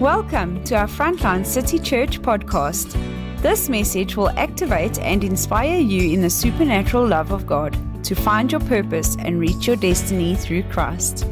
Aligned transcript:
Welcome 0.00 0.64
to 0.64 0.76
our 0.76 0.86
Frontline 0.86 1.44
City 1.44 1.78
Church 1.78 2.22
podcast. 2.22 2.94
This 3.42 3.68
message 3.68 4.16
will 4.16 4.30
activate 4.30 4.98
and 4.98 5.22
inspire 5.22 5.78
you 5.78 6.14
in 6.14 6.22
the 6.22 6.30
supernatural 6.30 7.06
love 7.06 7.32
of 7.32 7.46
God 7.46 7.76
to 8.04 8.14
find 8.14 8.50
your 8.50 8.62
purpose 8.62 9.18
and 9.18 9.38
reach 9.38 9.66
your 9.66 9.76
destiny 9.76 10.36
through 10.36 10.62
Christ. 10.62 11.26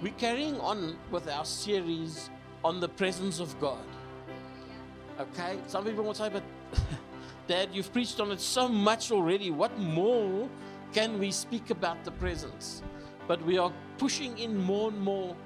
We're 0.00 0.12
carrying 0.16 0.60
on 0.60 0.96
with 1.10 1.28
our 1.28 1.44
series 1.44 2.30
on 2.62 2.78
the 2.78 2.88
presence 2.88 3.40
of 3.40 3.58
God. 3.58 3.82
Okay? 5.18 5.58
Some 5.66 5.84
people 5.84 6.04
will 6.04 6.14
say, 6.14 6.28
but 6.28 6.44
Dad, 7.48 7.70
you've 7.72 7.92
preached 7.92 8.20
on 8.20 8.30
it 8.30 8.40
so 8.40 8.68
much 8.68 9.10
already. 9.10 9.50
What 9.50 9.76
more 9.76 10.48
can 10.92 11.18
we 11.18 11.30
speak 11.30 11.70
about 11.70 12.04
the 12.04 12.10
presence? 12.10 12.82
But 13.28 13.44
we 13.44 13.58
are 13.58 13.72
pushing 13.98 14.36
in 14.38 14.56
more 14.56 14.90
and 14.90 15.00
more. 15.00 15.36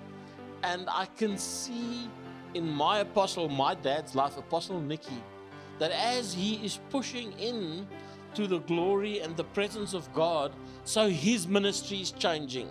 And 0.63 0.89
I 0.89 1.07
can 1.17 1.37
see 1.37 2.09
in 2.55 2.69
my 2.69 3.01
apostle, 3.01 3.49
my 3.49 3.75
dad's 3.75 4.15
life, 4.15 4.39
Apostle 4.39 4.81
Nicky, 4.81 5.23
that 5.79 5.91
as 5.91 6.33
he 6.33 6.65
is 6.65 6.81
pushing 6.89 7.33
in 7.33 7.87
to 8.35 8.47
the 8.47 8.61
glory 8.61 9.21
and 9.21 9.37
the 9.37 9.45
presence 9.45 9.93
of 9.93 10.13
God, 10.15 10.55
so 10.85 11.09
his 11.09 11.47
ministry 11.47 12.01
is 12.01 12.11
changing. 12.11 12.71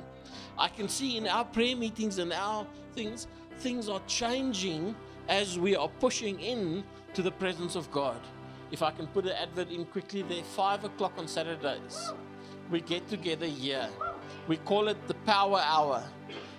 I 0.58 0.68
can 0.68 0.90
see 0.90 1.18
in 1.18 1.28
our 1.28 1.46
prayer 1.46 1.76
meetings 1.76 2.18
and 2.18 2.34
our 2.34 2.66
things, 2.94 3.28
things 3.60 3.90
are 3.90 4.02
changing 4.08 4.96
as 5.28 5.60
we 5.60 5.76
are 5.76 5.90
pushing 6.00 6.40
in 6.40 6.84
to 7.14 7.22
the 7.22 7.32
presence 7.32 7.76
of 7.76 7.92
God. 7.92 8.20
If 8.72 8.82
I 8.82 8.90
can 8.92 9.06
put 9.08 9.26
an 9.26 9.34
advert 9.34 9.70
in 9.70 9.86
quickly 9.86 10.24
there, 10.24 10.44
five 10.44 10.84
o'clock 10.84 11.14
on 11.18 11.28
Saturdays 11.28 12.14
we 12.70 12.82
get 12.82 13.08
together 13.08 13.46
here. 13.46 13.90
We 14.48 14.58
call 14.58 14.88
it 14.88 15.08
the 15.08 15.14
power 15.26 15.62
hour. 15.64 16.04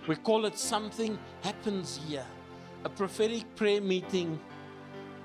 We 0.06 0.16
call 0.16 0.45
it 0.45 0.59
something 0.59 1.18
happens 1.42 2.01
here. 2.06 2.26
A 2.84 2.88
prophetic 2.88 3.54
prayer 3.56 3.80
meeting. 3.80 4.38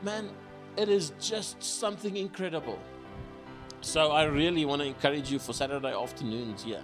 Man, 0.03 0.29
it 0.77 0.89
is 0.89 1.11
just 1.19 1.61
something 1.61 2.15
incredible. 2.15 2.79
So 3.81 4.11
I 4.11 4.23
really 4.23 4.65
want 4.65 4.81
to 4.81 4.87
encourage 4.87 5.31
you 5.31 5.39
for 5.39 5.53
Saturday 5.53 5.93
afternoons 5.93 6.63
here. 6.63 6.83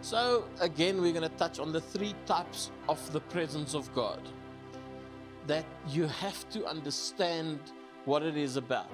So 0.00 0.44
again, 0.60 1.00
we're 1.00 1.12
going 1.12 1.28
to 1.28 1.36
touch 1.36 1.58
on 1.58 1.72
the 1.72 1.80
three 1.80 2.14
types 2.26 2.70
of 2.88 3.12
the 3.12 3.20
presence 3.20 3.74
of 3.74 3.92
God 3.94 4.20
that 5.46 5.64
you 5.88 6.06
have 6.06 6.48
to 6.50 6.66
understand 6.66 7.58
what 8.04 8.22
it 8.22 8.36
is 8.36 8.56
about. 8.56 8.90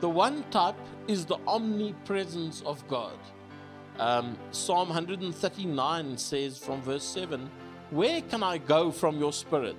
The 0.00 0.08
one 0.08 0.44
type 0.50 0.76
is 1.08 1.24
the 1.24 1.38
omnipresence 1.46 2.62
of 2.62 2.86
God. 2.88 3.18
Um, 3.98 4.38
Psalm 4.52 4.88
139 4.88 6.18
says 6.18 6.58
from 6.58 6.80
verse 6.82 7.04
7 7.04 7.50
Where 7.90 8.20
can 8.22 8.42
I 8.42 8.58
go 8.58 8.92
from 8.92 9.18
your 9.18 9.32
spirit? 9.32 9.76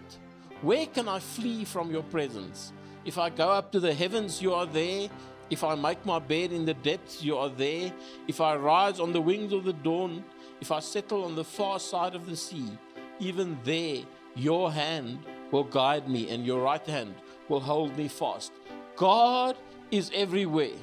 Where 0.61 0.86
can 0.88 1.08
I 1.08 1.20
flee 1.20 1.64
from 1.64 1.89
your 1.89 2.03
presence? 2.03 2.73
If 3.06 3.17
I 3.17 3.30
go 3.30 3.50
up 3.50 3.72
to 3.72 3.80
the 3.80 3.94
heavens, 3.94 4.42
you 4.42 4.53
are 4.53 4.66
there. 4.66 5.09
If 5.50 5.64
I 5.64 5.76
make 5.76 6.06
my 6.06 6.20
bed 6.20 6.52
in 6.52 6.66
the 6.66 6.73
depths, 6.73 7.23
you 7.23 7.38
are 7.38 7.50
there. 7.50 7.94
If 8.28 8.42
I 8.42 8.56
rise 8.56 9.00
on 9.00 9.14
the 9.14 9.22
wings 9.22 9.53
of 9.53 9.64
the 9.64 9.73
dawn, 9.73 10.23
if 10.59 10.72
I 10.72 10.80
settle 10.80 11.23
on 11.23 11.36
the 11.36 11.45
far 11.45 11.80
side 11.80 12.14
of 12.14 12.26
the 12.26 12.36
sea, 12.36 12.78
even 13.20 13.58
there 13.64 14.04
your 14.36 14.72
hand 14.72 15.20
will 15.52 15.64
guide 15.64 16.08
me 16.08 16.30
and 16.30 16.45
your 16.45 16.61
right 16.61 16.86
hand 16.86 17.16
will 17.48 17.59
hold 17.59 17.98
me 17.98 18.08
fast. 18.08 18.52
God 18.95 19.58
is 19.92 20.11
everywhere. 20.14 20.78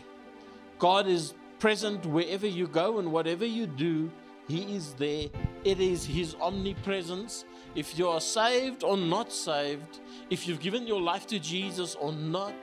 God 0.79 1.07
is 1.07 1.35
present 1.59 2.05
wherever 2.07 2.47
you 2.47 2.67
go 2.67 2.99
and 2.99 3.13
whatever 3.13 3.45
you 3.45 3.67
do. 3.67 4.11
He 4.49 4.77
is 4.77 4.95
there. 4.95 5.29
It 5.65 5.81
is 5.81 6.05
His 6.05 6.37
omnipresence. 6.41 7.45
If 7.75 7.99
you 7.99 8.09
are 8.09 8.21
saved 8.21 8.85
or 8.85 8.97
not 8.97 9.33
saved, 9.33 10.01
if 10.31 10.47
you've 10.47 10.61
given 10.61 10.87
your 10.87 11.01
life 11.01 11.27
to 11.29 11.39
Jesus 11.39 11.95
or 11.97 12.13
not, 12.13 12.55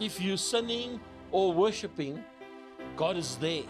if 0.00 0.20
you're 0.20 0.36
sinning 0.36 1.00
or 1.32 1.52
worshiping, 1.52 2.22
God 2.96 3.16
is 3.16 3.36
there. 3.36 3.64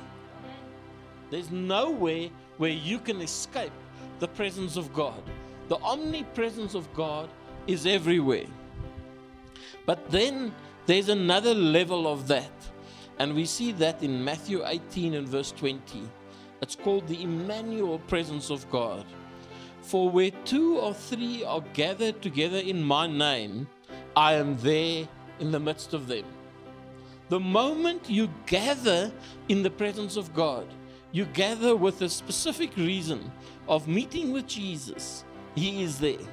There's 1.31 1.51
nowhere 1.51 2.29
where 2.59 2.71
you 2.71 2.99
can 2.99 3.21
escape 3.21 3.73
the 4.19 4.29
presence 4.29 4.77
of 4.77 4.93
God. 4.93 5.23
The 5.69 5.79
omnipresence 5.79 6.75
of 6.75 6.93
God 6.95 7.29
is 7.67 7.87
everywhere. 7.87 8.47
But 9.87 10.11
then 10.11 10.55
there's 10.87 11.09
another 11.09 11.55
level 11.55 12.07
of 12.07 12.29
that. 12.29 12.51
And 13.19 13.35
we 13.35 13.47
see 13.47 13.73
that 13.73 14.03
in 14.03 14.25
Matthew 14.25 14.63
18 14.65 15.15
and 15.15 15.29
verse 15.29 15.53
20. 15.53 16.09
It's 16.63 16.77
called 16.77 17.07
the 17.09 17.23
Emmanuel 17.23 17.99
presence 18.01 18.51
of 18.51 18.69
God. 18.71 19.05
For 19.83 20.09
where 20.11 20.31
two 20.45 20.79
or 20.79 20.95
three 20.95 21.45
are 21.45 21.63
gathered 21.73 22.21
together 22.23 22.59
in 22.59 22.83
my 22.83 23.07
name, 23.07 23.67
I 24.17 24.35
am 24.35 24.57
there 24.59 25.09
in 25.41 25.51
the 25.51 25.61
midst 25.61 25.95
of 25.95 26.07
them. 26.07 26.25
The 27.29 27.41
moment 27.41 28.09
you 28.09 28.31
gather 28.47 29.13
in 29.49 29.63
the 29.63 29.71
presence 29.71 30.17
of 30.17 30.35
God, 30.35 30.67
you 31.13 31.25
gather 31.27 31.75
with 31.77 32.03
a 32.03 32.09
specific 32.09 32.77
reason 32.77 33.31
of 33.69 33.89
meeting 33.89 34.33
with 34.33 34.47
Jesus. 34.47 35.25
He 35.55 35.83
is 35.83 35.99
there. 35.99 36.27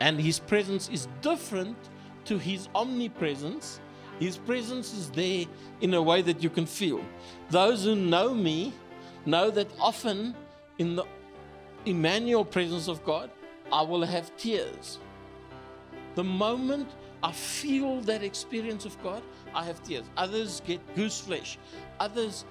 And 0.00 0.20
his 0.20 0.38
presence 0.38 0.88
is 0.88 1.08
different 1.22 1.76
to 2.24 2.38
his 2.38 2.68
omnipresence 2.74 3.80
his 4.18 4.36
presence 4.36 4.92
is 4.92 5.10
there 5.10 5.44
in 5.80 5.94
a 5.94 6.02
way 6.02 6.22
that 6.22 6.42
you 6.42 6.50
can 6.50 6.66
feel. 6.66 7.04
Those 7.50 7.84
who 7.84 7.94
know 7.94 8.34
me 8.34 8.72
know 9.26 9.50
that 9.50 9.68
often 9.80 10.34
in 10.78 10.96
the 10.96 11.04
Emmanuel 11.86 12.44
presence 12.44 12.88
of 12.88 13.04
God, 13.04 13.30
I 13.72 13.82
will 13.82 14.02
have 14.02 14.34
tears. 14.36 14.98
The 16.14 16.24
moment 16.24 16.88
I 17.22 17.32
feel 17.32 18.00
that 18.02 18.22
experience 18.22 18.84
of 18.84 19.02
God, 19.02 19.22
I 19.54 19.64
have 19.64 19.82
tears. 19.82 20.04
Others 20.16 20.62
get 20.66 20.80
goose 20.94 21.20
flesh. 21.20 21.58
Others 21.98 22.44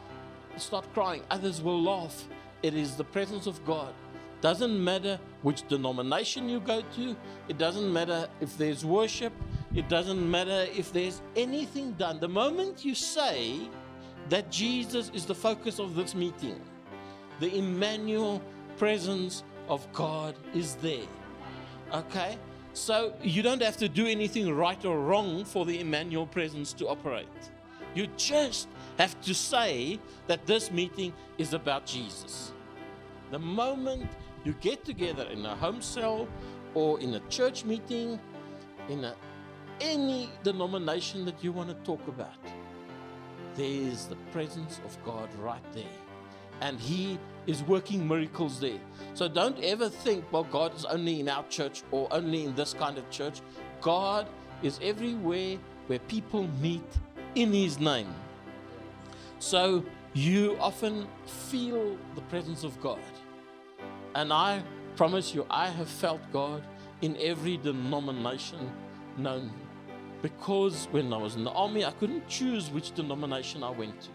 start 0.58 0.92
crying. 0.94 1.22
Others 1.32 1.62
will 1.62 1.82
laugh. 1.82 2.28
It 2.62 2.74
is 2.74 2.96
the 2.96 3.04
presence 3.04 3.48
of 3.48 3.64
God. 3.66 3.94
Doesn't 4.42 4.84
matter 4.84 5.20
which 5.42 5.66
denomination 5.70 6.50
you 6.50 6.60
go 6.60 6.82
to, 6.96 7.16
it 7.48 7.58
doesn't 7.58 7.94
matter 7.94 8.28
if 8.42 8.58
there's 8.58 8.84
worship, 8.84 9.32
it 9.76 9.90
doesn't 9.90 10.30
matter 10.30 10.68
if 10.76 10.94
there's 10.94 11.22
anything 11.36 11.94
done. 11.94 12.20
The 12.20 12.28
moment 12.28 12.86
you 12.86 12.94
say 12.94 13.70
that 14.30 14.52
Jesus 14.52 15.12
is 15.14 15.26
the 15.26 15.36
focus 15.36 15.80
of 15.80 15.96
this 15.96 16.14
meeting, 16.14 16.60
the 17.40 17.56
Emmanuel 17.56 18.42
presence 18.78 19.44
of 19.68 19.92
God 19.92 20.36
is 20.54 20.76
there. 20.76 21.08
Okay? 21.94 22.38
So 22.74 23.14
you 23.22 23.42
don't 23.42 23.62
have 23.62 23.78
to 23.78 23.90
do 23.90 24.08
anything 24.08 24.54
right 24.54 24.84
or 24.86 25.00
wrong 25.00 25.46
for 25.46 25.66
the 25.66 25.80
Emmanuel 25.80 26.26
presence 26.26 26.74
to 26.74 26.88
operate. 26.88 27.28
You 27.96 28.08
just 28.18 28.68
have 28.98 29.20
to 29.22 29.34
say 29.34 30.00
that 30.28 30.46
this 30.46 30.72
meeting 30.72 31.14
is 31.38 31.54
about 31.54 31.86
Jesus. 31.86 32.52
The 33.32 33.40
moment 33.40 34.10
you 34.44 34.54
get 34.54 34.84
together 34.84 35.28
in 35.32 35.46
a 35.46 35.56
home 35.56 35.82
cell 35.82 36.28
or 36.74 37.00
in 37.00 37.14
a 37.14 37.20
church 37.30 37.66
meeting, 37.66 38.20
in 38.90 39.04
a 39.06 39.16
any 39.82 40.30
denomination 40.44 41.26
that 41.26 41.44
you 41.44 41.52
want 41.52 41.70
to 41.70 41.76
talk 41.86 42.08
about, 42.08 42.38
there's 43.56 44.06
the 44.06 44.16
presence 44.32 44.80
of 44.86 44.98
God 45.04 45.30
right 45.36 45.64
there. 45.74 45.84
And 46.62 46.80
He 46.80 47.20
is 47.46 47.62
working 47.64 48.08
miracles 48.08 48.60
there. 48.60 48.80
So 49.14 49.28
don't 49.28 49.60
ever 49.64 49.90
think, 49.90 50.32
well, 50.32 50.46
God 50.46 50.76
is 50.76 50.86
only 50.86 51.20
in 51.20 51.30
our 51.30 51.44
church 51.50 51.84
or 51.92 52.08
only 52.12 52.46
in 52.46 52.56
this 52.56 52.74
kind 52.74 52.98
of 52.98 53.10
church. 53.10 53.42
God 53.82 54.28
is 54.62 54.80
everywhere 54.82 55.58
where 55.88 56.00
people 56.00 56.48
meet 56.62 56.88
in 57.36 57.52
His 57.52 57.80
name. 57.80 58.14
So 59.40 59.84
you 60.14 60.58
often 60.60 61.08
feel 61.26 61.98
the 62.16 62.22
presence 62.22 62.64
of 62.64 62.80
God. 62.82 63.02
And 64.16 64.32
I 64.32 64.64
promise 64.96 65.34
you, 65.34 65.46
I 65.50 65.68
have 65.68 65.90
felt 65.90 66.22
God 66.32 66.64
in 67.02 67.18
every 67.18 67.58
denomination 67.58 68.72
known 69.18 69.52
because 70.24 70.88
when 70.92 71.12
I 71.12 71.18
was 71.18 71.36
in 71.36 71.44
the 71.44 71.52
army, 71.52 71.84
I 71.84 71.92
couldn't 71.92 72.28
choose 72.30 72.72
which 72.72 72.94
denomination 72.96 73.62
I 73.62 73.70
went 73.70 74.00
to. 74.04 74.10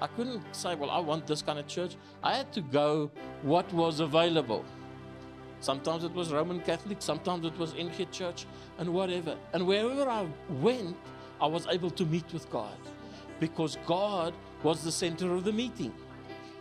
I 0.00 0.06
couldn't 0.06 0.42
say, 0.54 0.76
well, 0.76 0.90
I 0.90 1.00
want 1.00 1.26
this 1.26 1.42
kind 1.42 1.58
of 1.58 1.66
church. 1.66 1.96
I 2.22 2.36
had 2.36 2.52
to 2.52 2.60
go 2.60 3.10
what 3.42 3.70
was 3.72 3.98
available. 3.98 4.64
Sometimes 5.58 6.04
it 6.04 6.14
was 6.14 6.32
Roman 6.32 6.60
Catholic, 6.60 7.02
sometimes 7.02 7.44
it 7.44 7.58
was 7.58 7.74
NG 7.74 8.08
Church, 8.12 8.46
and 8.78 8.94
whatever. 8.94 9.36
And 9.52 9.66
wherever 9.66 10.08
I 10.08 10.24
went, 10.48 10.96
I 11.40 11.48
was 11.48 11.66
able 11.66 11.90
to 11.90 12.06
meet 12.06 12.32
with 12.32 12.48
God 12.48 12.78
because 13.40 13.76
God 13.86 14.32
was 14.62 14.84
the 14.84 14.92
center 14.92 15.34
of 15.34 15.42
the 15.42 15.52
meeting. 15.52 15.92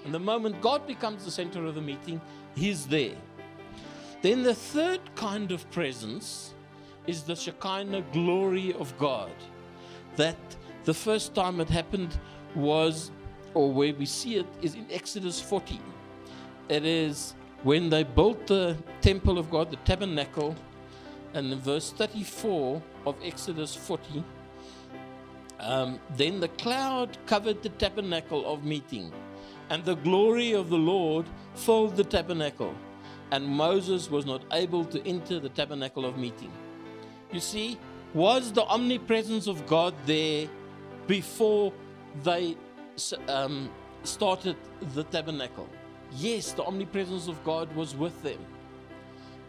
And 0.03 0.13
the 0.13 0.19
moment 0.19 0.61
God 0.61 0.87
becomes 0.87 1.23
the 1.25 1.31
center 1.31 1.63
of 1.65 1.75
the 1.75 1.81
meeting, 1.81 2.19
He's 2.55 2.87
there. 2.87 3.15
Then 4.23 4.41
the 4.41 4.55
third 4.55 4.99
kind 5.15 5.51
of 5.51 5.69
presence 5.69 6.55
is 7.09 7.23
the 7.23 7.35
Shekinah 7.35 8.03
glory 8.13 8.73
of 8.73 8.97
God. 8.97 9.31
That 10.15 10.37
the 10.85 10.93
first 10.93 11.35
time 11.35 11.59
it 11.59 11.69
happened 11.69 12.17
was 12.55 13.11
or 13.53 13.71
where 13.71 13.93
we 13.93 14.05
see 14.05 14.35
it, 14.35 14.45
is 14.61 14.75
in 14.75 14.85
Exodus 14.91 15.41
40. 15.41 15.79
It 16.69 16.85
is 16.85 17.35
when 17.63 17.89
they 17.89 18.03
built 18.03 18.47
the 18.47 18.77
temple 19.01 19.37
of 19.37 19.49
God, 19.49 19.71
the 19.71 19.77
tabernacle, 19.77 20.55
and 21.33 21.51
in 21.51 21.59
verse 21.59 21.91
34 21.91 22.81
of 23.05 23.15
Exodus 23.23 23.75
40, 23.75 24.23
um, 25.59 25.99
then 26.15 26.39
the 26.39 26.47
cloud 26.49 27.17
covered 27.25 27.61
the 27.61 27.69
tabernacle 27.69 28.45
of 28.51 28.63
meeting, 28.63 29.11
and 29.69 29.83
the 29.83 29.95
glory 29.95 30.53
of 30.53 30.69
the 30.69 30.77
Lord 30.77 31.25
filled 31.53 31.95
the 31.95 32.03
tabernacle, 32.03 32.73
and 33.31 33.45
Moses 33.45 34.09
was 34.09 34.25
not 34.25 34.41
able 34.53 34.85
to 34.85 35.05
enter 35.05 35.39
the 35.39 35.49
tabernacle 35.49 36.05
of 36.05 36.17
meeting. 36.17 36.51
You 37.31 37.39
see, 37.39 37.77
was 38.13 38.51
the 38.51 38.65
omnipresence 38.65 39.47
of 39.47 39.65
God 39.67 39.93
there 40.05 40.47
before 41.05 41.71
they 42.23 42.57
um, 43.27 43.69
started 44.03 44.55
the 44.95 45.03
tabernacle? 45.03 45.69
Yes, 46.15 46.53
the 46.53 46.63
omnipresence 46.63 47.27
of 47.27 47.43
God 47.43 47.73
was 47.75 47.95
with 47.95 48.21
them. 48.23 48.39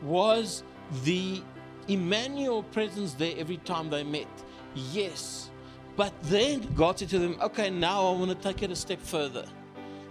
Was 0.03 0.63
the 1.05 1.43
Emmanuel 1.89 2.63
presence 2.65 3.15
there 3.15 3.35
every 3.39 3.57
time 3.59 3.89
they 3.89 4.05
met? 4.05 4.29
Yes. 4.75 5.51
But 5.97 6.13
then 6.25 6.61
God 6.75 6.99
said 6.99 7.09
to 7.11 7.19
them, 7.19 7.37
okay, 7.41 7.71
now 7.71 8.09
I 8.09 8.13
want 8.13 8.31
to 8.31 8.35
take 8.37 8.63
it 8.63 8.71
a 8.71 8.77
step 8.77 9.01
further. 9.01 9.47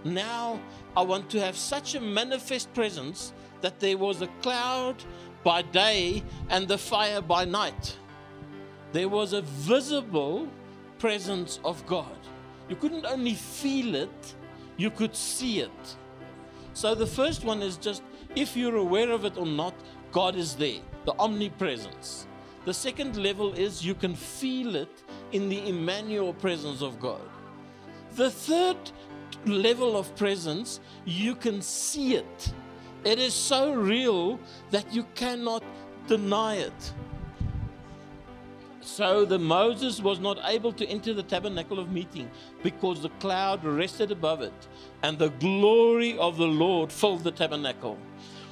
Now 0.04 0.60
I 0.96 1.02
want 1.02 1.30
to 1.30 1.40
have 1.40 1.56
such 1.56 1.94
a 1.94 2.00
manifest 2.00 2.72
presence 2.74 3.32
that 3.60 3.78
there 3.80 3.98
was 3.98 4.22
a 4.22 4.26
cloud 4.42 4.96
by 5.42 5.62
day 5.62 6.22
and 6.48 6.68
the 6.68 6.78
fire 6.78 7.20
by 7.20 7.44
night. 7.44 7.96
There 8.92 9.08
was 9.08 9.32
a 9.32 9.42
visible 9.42 10.48
presence 10.98 11.60
of 11.64 11.84
God. 11.86 12.18
You 12.68 12.76
couldn't 12.76 13.06
only 13.06 13.34
feel 13.34 13.94
it, 13.94 14.34
you 14.76 14.90
could 14.90 15.14
see 15.16 15.60
it. 15.60 15.96
So 16.74 16.94
the 16.94 17.06
first 17.06 17.44
one 17.44 17.62
is 17.62 17.76
just 17.76 18.02
if 18.36 18.56
you're 18.56 18.76
aware 18.76 19.10
of 19.10 19.24
it 19.24 19.36
or 19.36 19.46
not, 19.46 19.74
God 20.12 20.36
is 20.36 20.54
there, 20.54 20.80
the 21.04 21.14
omnipresence. 21.18 22.26
The 22.64 22.74
second 22.74 23.16
level 23.16 23.52
is 23.54 23.84
you 23.84 23.94
can 23.94 24.14
feel 24.14 24.76
it 24.76 25.02
in 25.32 25.48
the 25.48 25.68
Emmanuel 25.68 26.34
presence 26.34 26.82
of 26.82 27.00
God. 27.00 27.22
The 28.12 28.30
third 28.30 28.76
level 29.46 29.96
of 29.96 30.14
presence, 30.16 30.80
you 31.04 31.34
can 31.34 31.62
see 31.62 32.16
it. 32.16 32.52
It 33.04 33.18
is 33.18 33.32
so 33.32 33.72
real 33.72 34.38
that 34.70 34.92
you 34.92 35.04
cannot 35.14 35.62
deny 36.06 36.56
it. 36.56 36.92
So 38.82 39.24
the 39.24 39.38
Moses 39.38 40.00
was 40.00 40.18
not 40.18 40.38
able 40.44 40.72
to 40.72 40.86
enter 40.86 41.14
the 41.14 41.22
tabernacle 41.22 41.78
of 41.78 41.92
meeting 41.92 42.30
because 42.62 43.02
the 43.02 43.08
cloud 43.20 43.64
rested 43.64 44.10
above 44.10 44.42
it 44.42 44.68
and 45.02 45.18
the 45.18 45.28
glory 45.30 46.18
of 46.18 46.36
the 46.36 46.46
Lord 46.46 46.90
filled 46.90 47.24
the 47.24 47.30
tabernacle. 47.30 47.98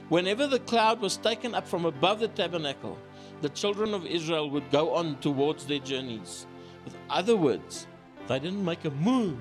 Whenever 0.08 0.46
the 0.46 0.60
cloud 0.60 1.00
was 1.00 1.16
taken 1.16 1.54
up 1.54 1.66
from 1.66 1.84
above 1.84 2.20
the 2.20 2.28
tabernacle, 2.28 2.96
the 3.42 3.48
children 3.50 3.92
of 3.92 4.06
Israel 4.06 4.48
would 4.50 4.70
go 4.70 4.94
on 4.94 5.16
towards 5.18 5.66
their 5.66 5.80
journeys. 5.80 6.46
With 6.84 6.96
other 7.10 7.36
words, 7.36 7.86
they 8.26 8.38
didn't 8.38 8.64
make 8.64 8.84
a 8.84 8.90
move 8.90 9.38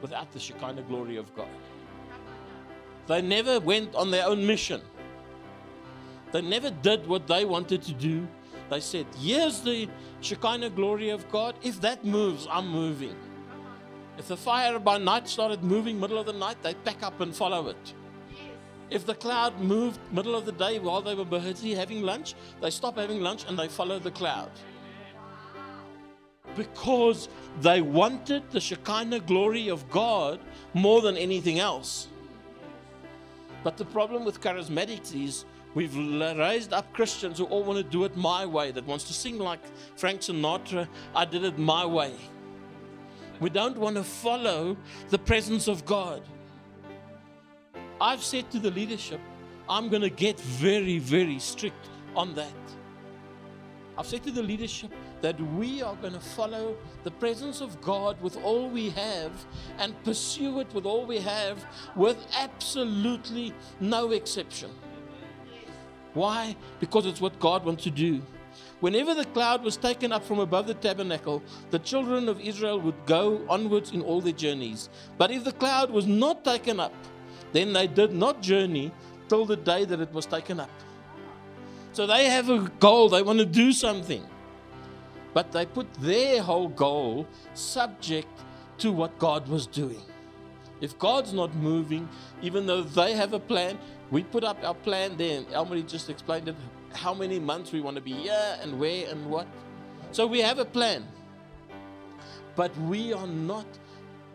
without 0.00 0.30
the 0.32 0.38
Shekinah 0.38 0.82
glory 0.82 1.16
of 1.16 1.34
God. 1.34 1.48
They 3.08 3.20
never 3.22 3.58
went 3.58 3.94
on 3.94 4.10
their 4.10 4.26
own 4.26 4.46
mission. 4.46 4.80
They 6.30 6.42
never 6.42 6.70
did 6.70 7.06
what 7.06 7.26
they 7.26 7.44
wanted 7.44 7.82
to 7.82 7.94
do 7.94 8.28
they 8.68 8.80
said, 8.80 9.06
Here's 9.18 9.60
the 9.60 9.88
Shekinah 10.20 10.70
glory 10.70 11.10
of 11.10 11.28
God. 11.30 11.54
If 11.62 11.80
that 11.80 12.04
moves, 12.04 12.46
I'm 12.50 12.68
moving. 12.68 13.14
If 14.18 14.28
the 14.28 14.36
fire 14.36 14.78
by 14.78 14.98
night 14.98 15.28
started 15.28 15.62
moving 15.62 15.98
middle 15.98 16.18
of 16.18 16.26
the 16.26 16.32
night, 16.32 16.62
they'd 16.62 16.82
pack 16.84 17.02
up 17.02 17.20
and 17.20 17.34
follow 17.34 17.68
it. 17.68 17.94
If 18.90 19.06
the 19.06 19.14
cloud 19.14 19.60
moved 19.60 20.00
middle 20.12 20.34
of 20.34 20.44
the 20.44 20.52
day 20.52 20.78
while 20.78 21.02
they 21.02 21.14
were 21.14 21.24
busy 21.24 21.74
having 21.74 22.02
lunch, 22.02 22.34
they 22.60 22.70
stop 22.70 22.96
having 22.98 23.20
lunch 23.20 23.44
and 23.48 23.58
they 23.58 23.68
follow 23.68 23.98
the 23.98 24.10
cloud. 24.10 24.50
Because 26.56 27.28
they 27.60 27.80
wanted 27.80 28.50
the 28.50 28.60
Shekinah 28.60 29.20
glory 29.20 29.68
of 29.68 29.88
God 29.90 30.40
more 30.74 31.00
than 31.00 31.16
anything 31.16 31.58
else. 31.58 32.08
But 33.68 33.76
the 33.76 33.84
problem 33.84 34.24
with 34.24 34.40
charismatics 34.40 35.14
is 35.14 35.44
We've 35.74 35.94
raised 35.94 36.72
up 36.72 36.90
Christians 36.94 37.36
who 37.36 37.44
all 37.44 37.62
want 37.62 37.76
to 37.76 37.82
do 37.82 38.04
it 38.04 38.16
my 38.16 38.46
way, 38.46 38.70
that 38.70 38.86
wants 38.86 39.04
to 39.04 39.12
sing 39.12 39.38
like 39.38 39.60
Frank 39.94 40.22
Sinatra, 40.22 40.88
I 41.14 41.26
did 41.26 41.44
it 41.44 41.58
my 41.58 41.84
way. 41.84 42.14
We 43.40 43.50
don't 43.50 43.76
want 43.76 43.96
to 43.96 44.02
follow 44.02 44.74
the 45.10 45.18
presence 45.18 45.68
of 45.68 45.84
God. 45.84 46.22
I've 48.00 48.24
said 48.24 48.50
to 48.52 48.58
the 48.58 48.70
leadership, 48.70 49.20
I'm 49.68 49.90
going 49.90 50.00
to 50.00 50.08
get 50.08 50.40
very, 50.40 50.98
very 50.98 51.38
strict 51.38 51.90
on 52.16 52.34
that. 52.36 52.67
I've 53.98 54.06
said 54.06 54.22
to 54.24 54.30
the 54.30 54.44
leadership 54.44 54.92
that 55.22 55.40
we 55.54 55.82
are 55.82 55.96
going 55.96 56.12
to 56.12 56.20
follow 56.20 56.76
the 57.02 57.10
presence 57.10 57.60
of 57.60 57.80
God 57.80 58.20
with 58.22 58.36
all 58.44 58.70
we 58.70 58.90
have 58.90 59.32
and 59.78 59.92
pursue 60.04 60.60
it 60.60 60.72
with 60.72 60.86
all 60.86 61.04
we 61.04 61.18
have 61.18 61.66
with 61.96 62.16
absolutely 62.38 63.52
no 63.80 64.12
exception. 64.12 64.70
Why? 66.14 66.54
Because 66.78 67.06
it's 67.06 67.20
what 67.20 67.40
God 67.40 67.64
wants 67.64 67.82
to 67.84 67.90
do. 67.90 68.22
Whenever 68.78 69.14
the 69.14 69.24
cloud 69.24 69.64
was 69.64 69.76
taken 69.76 70.12
up 70.12 70.24
from 70.24 70.38
above 70.38 70.68
the 70.68 70.74
tabernacle, 70.74 71.42
the 71.70 71.80
children 71.80 72.28
of 72.28 72.40
Israel 72.40 72.80
would 72.80 73.04
go 73.04 73.44
onwards 73.48 73.90
in 73.90 74.00
all 74.02 74.20
their 74.20 74.32
journeys. 74.32 74.88
But 75.18 75.32
if 75.32 75.42
the 75.42 75.52
cloud 75.52 75.90
was 75.90 76.06
not 76.06 76.44
taken 76.44 76.78
up, 76.78 76.94
then 77.52 77.72
they 77.72 77.88
did 77.88 78.12
not 78.12 78.42
journey 78.42 78.92
till 79.28 79.44
the 79.44 79.56
day 79.56 79.84
that 79.84 79.98
it 79.98 80.12
was 80.12 80.24
taken 80.24 80.60
up. 80.60 80.70
So 81.98 82.06
they 82.06 82.26
have 82.26 82.48
a 82.48 82.60
goal, 82.78 83.08
they 83.08 83.22
want 83.22 83.40
to 83.40 83.44
do 83.44 83.72
something. 83.72 84.24
But 85.34 85.50
they 85.50 85.66
put 85.66 85.92
their 85.94 86.40
whole 86.40 86.68
goal 86.68 87.26
subject 87.54 88.28
to 88.78 88.92
what 88.92 89.18
God 89.18 89.48
was 89.48 89.66
doing. 89.66 90.00
If 90.80 90.96
God's 90.96 91.32
not 91.32 91.52
moving, 91.56 92.08
even 92.40 92.66
though 92.66 92.82
they 92.82 93.14
have 93.14 93.32
a 93.32 93.40
plan, 93.40 93.80
we 94.12 94.22
put 94.22 94.44
up 94.44 94.58
our 94.62 94.74
plan 94.74 95.16
there, 95.16 95.38
and 95.38 95.48
Elmarie 95.48 95.88
just 95.88 96.08
explained 96.08 96.46
it 96.46 96.54
how 96.94 97.14
many 97.14 97.40
months 97.40 97.72
we 97.72 97.80
want 97.80 97.96
to 97.96 98.00
be 98.00 98.12
here 98.12 98.58
and 98.62 98.78
where 98.78 99.08
and 99.10 99.28
what. 99.28 99.48
So 100.12 100.24
we 100.24 100.38
have 100.38 100.60
a 100.60 100.64
plan. 100.64 101.04
But 102.54 102.70
we 102.82 103.12
are 103.12 103.26
not, 103.26 103.66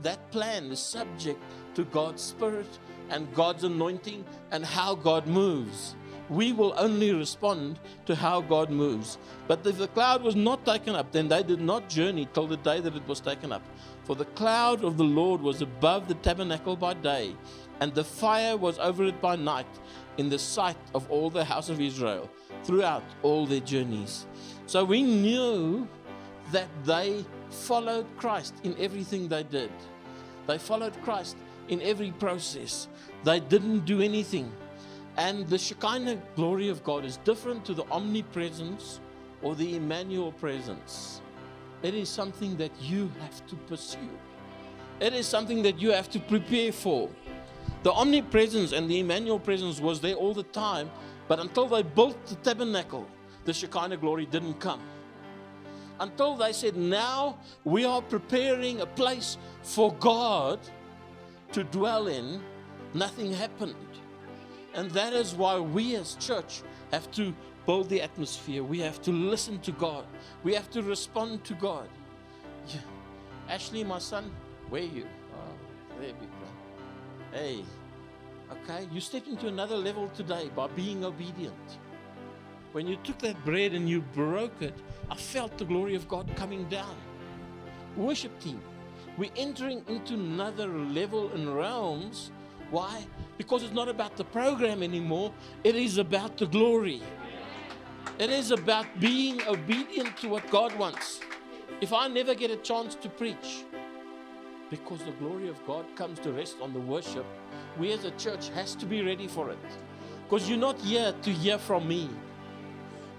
that 0.01 0.19
plan 0.31 0.69
is 0.69 0.79
subject 0.79 1.39
to 1.75 1.85
God's 1.85 2.21
Spirit 2.21 2.77
and 3.09 3.33
God's 3.33 3.63
anointing 3.63 4.25
and 4.51 4.65
how 4.65 4.95
God 4.95 5.27
moves. 5.27 5.95
We 6.29 6.53
will 6.53 6.73
only 6.77 7.13
respond 7.13 7.79
to 8.05 8.15
how 8.15 8.41
God 8.41 8.69
moves. 8.69 9.17
But 9.47 9.65
if 9.67 9.77
the 9.77 9.89
cloud 9.89 10.23
was 10.23 10.35
not 10.35 10.65
taken 10.65 10.95
up, 10.95 11.11
then 11.11 11.27
they 11.27 11.43
did 11.43 11.61
not 11.61 11.89
journey 11.89 12.27
till 12.33 12.47
the 12.47 12.57
day 12.57 12.79
that 12.79 12.95
it 12.95 13.07
was 13.07 13.19
taken 13.19 13.51
up. 13.51 13.61
For 14.05 14.15
the 14.15 14.25
cloud 14.25 14.83
of 14.83 14.97
the 14.97 15.03
Lord 15.03 15.41
was 15.41 15.61
above 15.61 16.07
the 16.07 16.15
tabernacle 16.15 16.75
by 16.75 16.93
day, 16.93 17.35
and 17.81 17.93
the 17.93 18.03
fire 18.03 18.55
was 18.55 18.79
over 18.79 19.03
it 19.05 19.21
by 19.21 19.35
night 19.35 19.67
in 20.17 20.29
the 20.29 20.39
sight 20.39 20.77
of 20.95 21.09
all 21.11 21.29
the 21.29 21.43
house 21.43 21.69
of 21.69 21.81
Israel 21.81 22.29
throughout 22.63 23.03
all 23.21 23.45
their 23.45 23.59
journeys. 23.59 24.25
So 24.65 24.85
we 24.85 25.03
knew 25.03 25.87
that 26.51 26.67
they 26.85 27.25
followed 27.49 28.05
Christ 28.17 28.53
in 28.63 28.75
everything 28.79 29.27
they 29.27 29.43
did. 29.43 29.71
They 30.47 30.57
followed 30.57 30.99
Christ 31.03 31.35
in 31.67 31.81
every 31.81 32.11
process. 32.11 32.87
They 33.23 33.39
didn't 33.39 33.85
do 33.85 34.01
anything. 34.01 34.51
And 35.17 35.47
the 35.47 35.57
Shekinah 35.57 36.21
glory 36.35 36.69
of 36.69 36.83
God 36.83 37.05
is 37.05 37.17
different 37.17 37.65
to 37.65 37.73
the 37.73 37.85
omnipresence 37.91 38.99
or 39.41 39.55
the 39.55 39.75
Emmanuel 39.75 40.31
presence. 40.31 41.21
It 41.83 41.93
is 41.93 42.09
something 42.09 42.57
that 42.57 42.71
you 42.81 43.11
have 43.19 43.45
to 43.47 43.55
pursue. 43.55 44.09
It 44.99 45.13
is 45.13 45.27
something 45.27 45.61
that 45.63 45.79
you 45.79 45.91
have 45.91 46.09
to 46.11 46.19
prepare 46.19 46.71
for. 46.71 47.09
The 47.83 47.91
omnipresence 47.91 48.71
and 48.71 48.89
the 48.89 48.99
Emmanuel 48.99 49.39
presence 49.39 49.79
was 49.79 49.99
there 49.99 50.15
all 50.15 50.33
the 50.33 50.43
time, 50.43 50.89
but 51.27 51.39
until 51.39 51.67
they 51.67 51.83
built 51.83 52.25
the 52.25 52.35
tabernacle, 52.35 53.07
the 53.45 53.53
Shekinah 53.53 53.97
glory 53.97 54.25
didn't 54.25 54.59
come. 54.59 54.81
Until 55.99 56.35
they 56.35 56.53
said, 56.53 56.75
Now 56.75 57.37
we 57.63 57.85
are 57.85 58.01
preparing 58.01 58.81
a 58.81 58.85
place 58.85 59.37
for 59.61 59.93
God 59.95 60.59
to 61.51 61.63
dwell 61.65 62.07
in, 62.07 62.41
nothing 62.93 63.31
happened. 63.33 63.75
And 64.73 64.89
that 64.91 65.13
is 65.13 65.35
why 65.35 65.59
we 65.59 65.95
as 65.95 66.15
church 66.15 66.61
have 66.91 67.11
to 67.11 67.33
build 67.65 67.89
the 67.89 68.01
atmosphere. 68.01 68.63
We 68.63 68.79
have 68.79 69.01
to 69.03 69.11
listen 69.11 69.59
to 69.59 69.71
God. 69.73 70.05
We 70.43 70.53
have 70.53 70.69
to 70.71 70.81
respond 70.81 71.43
to 71.45 71.53
God. 71.53 71.87
Yeah. 72.67 72.81
Ashley, 73.49 73.83
my 73.83 73.99
son, 73.99 74.31
where 74.69 74.81
are 74.81 74.85
you? 74.85 75.05
Oh, 75.33 75.99
there 75.99 76.13
we 76.19 76.25
go. 76.25 76.49
Hey, 77.31 77.65
okay, 78.51 78.87
you 78.91 78.99
stepped 78.99 79.27
into 79.27 79.47
another 79.47 79.75
level 79.75 80.09
today 80.15 80.49
by 80.55 80.67
being 80.67 81.03
obedient. 81.05 81.77
When 82.71 82.87
you 82.87 82.97
took 83.03 83.19
that 83.19 83.43
bread 83.45 83.73
and 83.73 83.87
you 83.87 84.01
broke 84.01 84.61
it, 84.61 84.73
I 85.09 85.15
felt 85.15 85.57
the 85.57 85.65
glory 85.65 85.95
of 85.95 86.07
God 86.07 86.29
coming 86.35 86.63
down. 86.69 86.95
Worship 87.95 88.37
team, 88.39 88.59
We're 89.15 89.29
entering 89.35 89.83
into 89.87 90.15
another 90.15 90.67
level 90.67 91.31
and 91.33 91.55
realms. 91.55 92.31
Why? 92.73 93.05
Because 93.37 93.61
it's 93.61 93.71
not 93.71 93.87
about 93.87 94.17
the 94.17 94.23
program 94.23 94.81
anymore, 94.81 95.31
it 95.63 95.75
is 95.75 95.99
about 95.99 96.37
the 96.37 96.47
glory. 96.47 97.03
It 98.17 98.31
is 98.31 98.49
about 98.49 98.87
being 98.99 99.43
obedient 99.47 100.17
to 100.17 100.29
what 100.29 100.49
God 100.49 100.75
wants. 100.79 101.19
If 101.81 101.93
I 101.93 102.07
never 102.07 102.33
get 102.33 102.49
a 102.49 102.57
chance 102.57 102.95
to 102.95 103.09
preach, 103.09 103.63
because 104.71 105.03
the 105.03 105.11
glory 105.11 105.49
of 105.49 105.63
God 105.67 105.85
comes 105.95 106.17
to 106.21 106.31
rest 106.31 106.55
on 106.63 106.73
the 106.73 106.79
worship, 106.79 107.27
we 107.77 107.91
as 107.91 108.05
a 108.05 108.11
church 108.17 108.49
has 108.55 108.73
to 108.73 108.87
be 108.87 109.03
ready 109.03 109.27
for 109.27 109.51
it. 109.51 109.59
Because 110.23 110.49
you're 110.49 110.57
not 110.57 110.79
here 110.79 111.13
to 111.21 111.29
hear 111.29 111.59
from 111.59 111.87
me. 111.87 112.09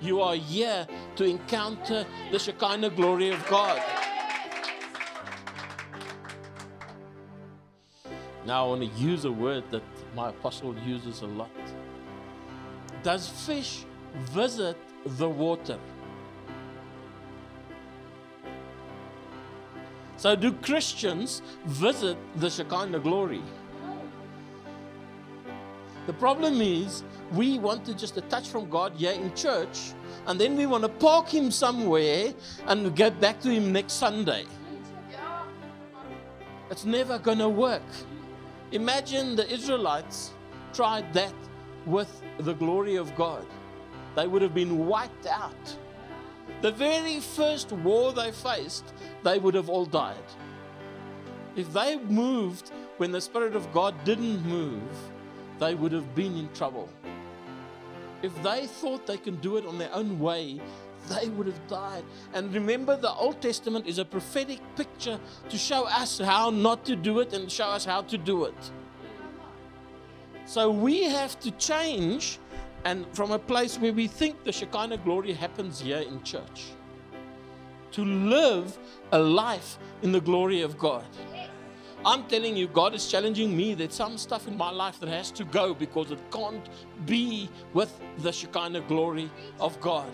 You 0.00 0.20
are 0.20 0.34
here 0.34 0.84
to 1.14 1.24
encounter 1.24 2.04
the 2.32 2.40
Shekinah 2.40 2.90
glory 2.90 3.28
of 3.30 3.46
God. 3.46 3.80
Now, 8.46 8.66
I 8.66 8.68
want 8.68 8.82
to 8.82 9.00
use 9.00 9.24
a 9.24 9.32
word 9.32 9.64
that 9.70 9.82
my 10.14 10.28
apostle 10.28 10.76
uses 10.84 11.22
a 11.22 11.26
lot. 11.26 11.50
Does 13.02 13.28
fish 13.28 13.84
visit 14.32 14.76
the 15.04 15.28
water? 15.28 15.78
So, 20.16 20.36
do 20.36 20.52
Christians 20.52 21.42
visit 21.64 22.18
the 22.36 22.50
Shekinah 22.50 23.00
glory? 23.00 23.42
The 26.06 26.12
problem 26.12 26.60
is, 26.60 27.02
we 27.32 27.58
want 27.58 27.86
to 27.86 27.94
just 27.94 28.16
a 28.18 28.20
touch 28.22 28.48
from 28.48 28.68
God 28.68 28.92
here 28.94 29.12
in 29.12 29.34
church, 29.34 29.94
and 30.26 30.38
then 30.38 30.54
we 30.54 30.66
want 30.66 30.82
to 30.82 30.90
park 30.90 31.28
Him 31.28 31.50
somewhere 31.50 32.34
and 32.66 32.94
get 32.94 33.18
back 33.20 33.40
to 33.40 33.48
Him 33.48 33.72
next 33.72 33.94
Sunday. 33.94 34.44
It's 36.70 36.84
never 36.84 37.18
going 37.18 37.38
to 37.38 37.48
work. 37.48 37.82
Imagine 38.72 39.36
the 39.36 39.50
Israelites 39.52 40.32
tried 40.72 41.12
that 41.14 41.34
with 41.86 42.22
the 42.38 42.54
glory 42.54 42.96
of 42.96 43.14
God, 43.14 43.46
they 44.16 44.26
would 44.26 44.42
have 44.42 44.54
been 44.54 44.86
wiped 44.86 45.26
out. 45.26 45.76
The 46.62 46.72
very 46.72 47.20
first 47.20 47.72
war 47.72 48.12
they 48.12 48.32
faced, 48.32 48.92
they 49.22 49.38
would 49.38 49.54
have 49.54 49.68
all 49.68 49.84
died. 49.84 50.16
If 51.56 51.72
they 51.72 51.96
moved 51.96 52.72
when 52.96 53.12
the 53.12 53.20
Spirit 53.20 53.54
of 53.54 53.72
God 53.72 53.94
didn't 54.04 54.44
move, 54.46 54.82
they 55.58 55.74
would 55.74 55.92
have 55.92 56.14
been 56.14 56.36
in 56.36 56.48
trouble. 56.52 56.88
If 58.22 58.42
they 58.42 58.66
thought 58.66 59.06
they 59.06 59.18
can 59.18 59.36
do 59.36 59.56
it 59.56 59.66
on 59.66 59.78
their 59.78 59.92
own 59.94 60.18
way, 60.18 60.60
they 61.08 61.28
would 61.28 61.46
have 61.46 61.66
died. 61.68 62.04
And 62.32 62.52
remember, 62.54 62.96
the 62.96 63.12
Old 63.12 63.40
Testament 63.40 63.86
is 63.86 63.98
a 63.98 64.04
prophetic 64.04 64.60
picture 64.76 65.18
to 65.48 65.58
show 65.58 65.84
us 65.84 66.18
how 66.18 66.50
not 66.50 66.84
to 66.86 66.96
do 66.96 67.20
it 67.20 67.32
and 67.32 67.50
show 67.50 67.66
us 67.66 67.84
how 67.84 68.02
to 68.02 68.18
do 68.18 68.44
it. 68.44 68.70
So 70.46 70.70
we 70.70 71.04
have 71.04 71.38
to 71.40 71.50
change 71.52 72.38
and 72.84 73.06
from 73.14 73.32
a 73.32 73.38
place 73.38 73.78
where 73.78 73.92
we 73.92 74.06
think 74.06 74.44
the 74.44 74.52
Shekinah 74.52 74.98
glory 74.98 75.32
happens 75.32 75.80
here 75.80 76.00
in 76.00 76.22
church 76.22 76.66
to 77.92 78.04
live 78.04 78.78
a 79.12 79.18
life 79.18 79.78
in 80.02 80.12
the 80.12 80.20
glory 80.20 80.60
of 80.60 80.76
God. 80.78 81.06
I'm 82.04 82.24
telling 82.24 82.54
you, 82.54 82.68
God 82.68 82.94
is 82.94 83.10
challenging 83.10 83.56
me. 83.56 83.72
that 83.74 83.92
some 83.92 84.18
stuff 84.18 84.46
in 84.46 84.56
my 84.56 84.70
life 84.70 85.00
that 85.00 85.08
has 85.08 85.30
to 85.32 85.44
go 85.44 85.72
because 85.72 86.10
it 86.10 86.18
can't 86.30 86.68
be 87.06 87.48
with 87.72 87.98
the 88.18 88.30
Shekinah 88.30 88.82
glory 88.82 89.30
of 89.58 89.80
God. 89.80 90.10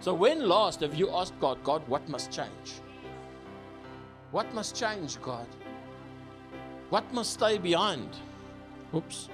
So, 0.00 0.14
when 0.14 0.48
last 0.48 0.80
have 0.80 0.94
you 0.94 1.10
asked 1.10 1.38
God, 1.40 1.62
God, 1.62 1.86
what 1.86 2.08
must 2.08 2.30
change? 2.30 2.80
What 4.30 4.52
must 4.54 4.74
change, 4.74 5.20
God? 5.20 5.46
What 6.88 7.12
must 7.12 7.34
stay 7.34 7.58
behind? 7.58 8.08
Oops. 8.94 9.28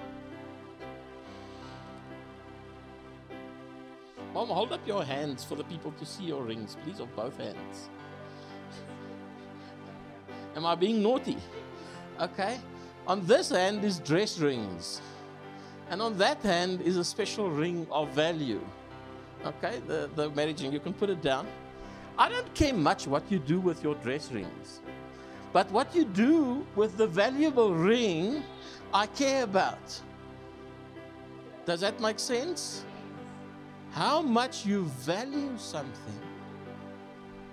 Mom, 4.35 4.49
hold 4.49 4.73
up 4.73 4.87
your 4.87 5.05
hands 5.05 5.45
for 5.45 5.55
the 5.55 5.65
people 5.65 5.93
to 5.93 6.05
see 6.05 6.25
your 6.25 6.43
rings, 6.43 6.77
please, 6.83 7.01
of 7.01 7.15
both 7.15 7.39
hands. 7.39 7.89
Am 10.57 10.67
I 10.67 10.75
being 10.75 11.03
naughty? 11.03 11.37
Okay. 12.21 12.59
On 13.07 13.25
this 13.25 13.51
hand 13.51 13.85
is 13.85 14.01
dress 14.01 14.39
rings. 14.39 15.01
And 15.91 16.03
on 16.03 16.19
that 16.19 16.43
hand 16.43 16.83
is 16.83 16.97
a 16.97 17.05
special 17.05 17.51
ring 17.51 17.87
of 17.91 18.11
value. 18.11 18.61
Okay, 19.47 19.81
the, 19.87 20.11
the 20.15 20.31
marriage 20.31 20.63
ring. 20.63 20.73
You 20.73 20.81
can 20.81 20.93
put 20.93 21.09
it 21.11 21.23
down. 21.23 21.47
I 22.19 22.29
don't 22.29 22.53
care 22.55 22.75
much 22.75 23.07
what 23.07 23.31
you 23.31 23.39
do 23.39 23.61
with 23.61 23.83
your 23.83 23.95
dress 23.97 24.33
rings. 24.33 24.81
But 25.53 25.71
what 25.71 25.95
you 25.95 26.05
do 26.05 26.67
with 26.75 26.97
the 26.97 27.07
valuable 27.07 27.75
ring, 27.75 28.43
I 28.93 29.07
care 29.07 29.45
about. 29.45 30.01
Does 31.65 31.81
that 31.81 32.01
make 32.01 32.19
sense? 32.19 32.85
How 33.93 34.21
much 34.21 34.67
you 34.67 34.85
value 34.85 35.53
something 35.57 36.21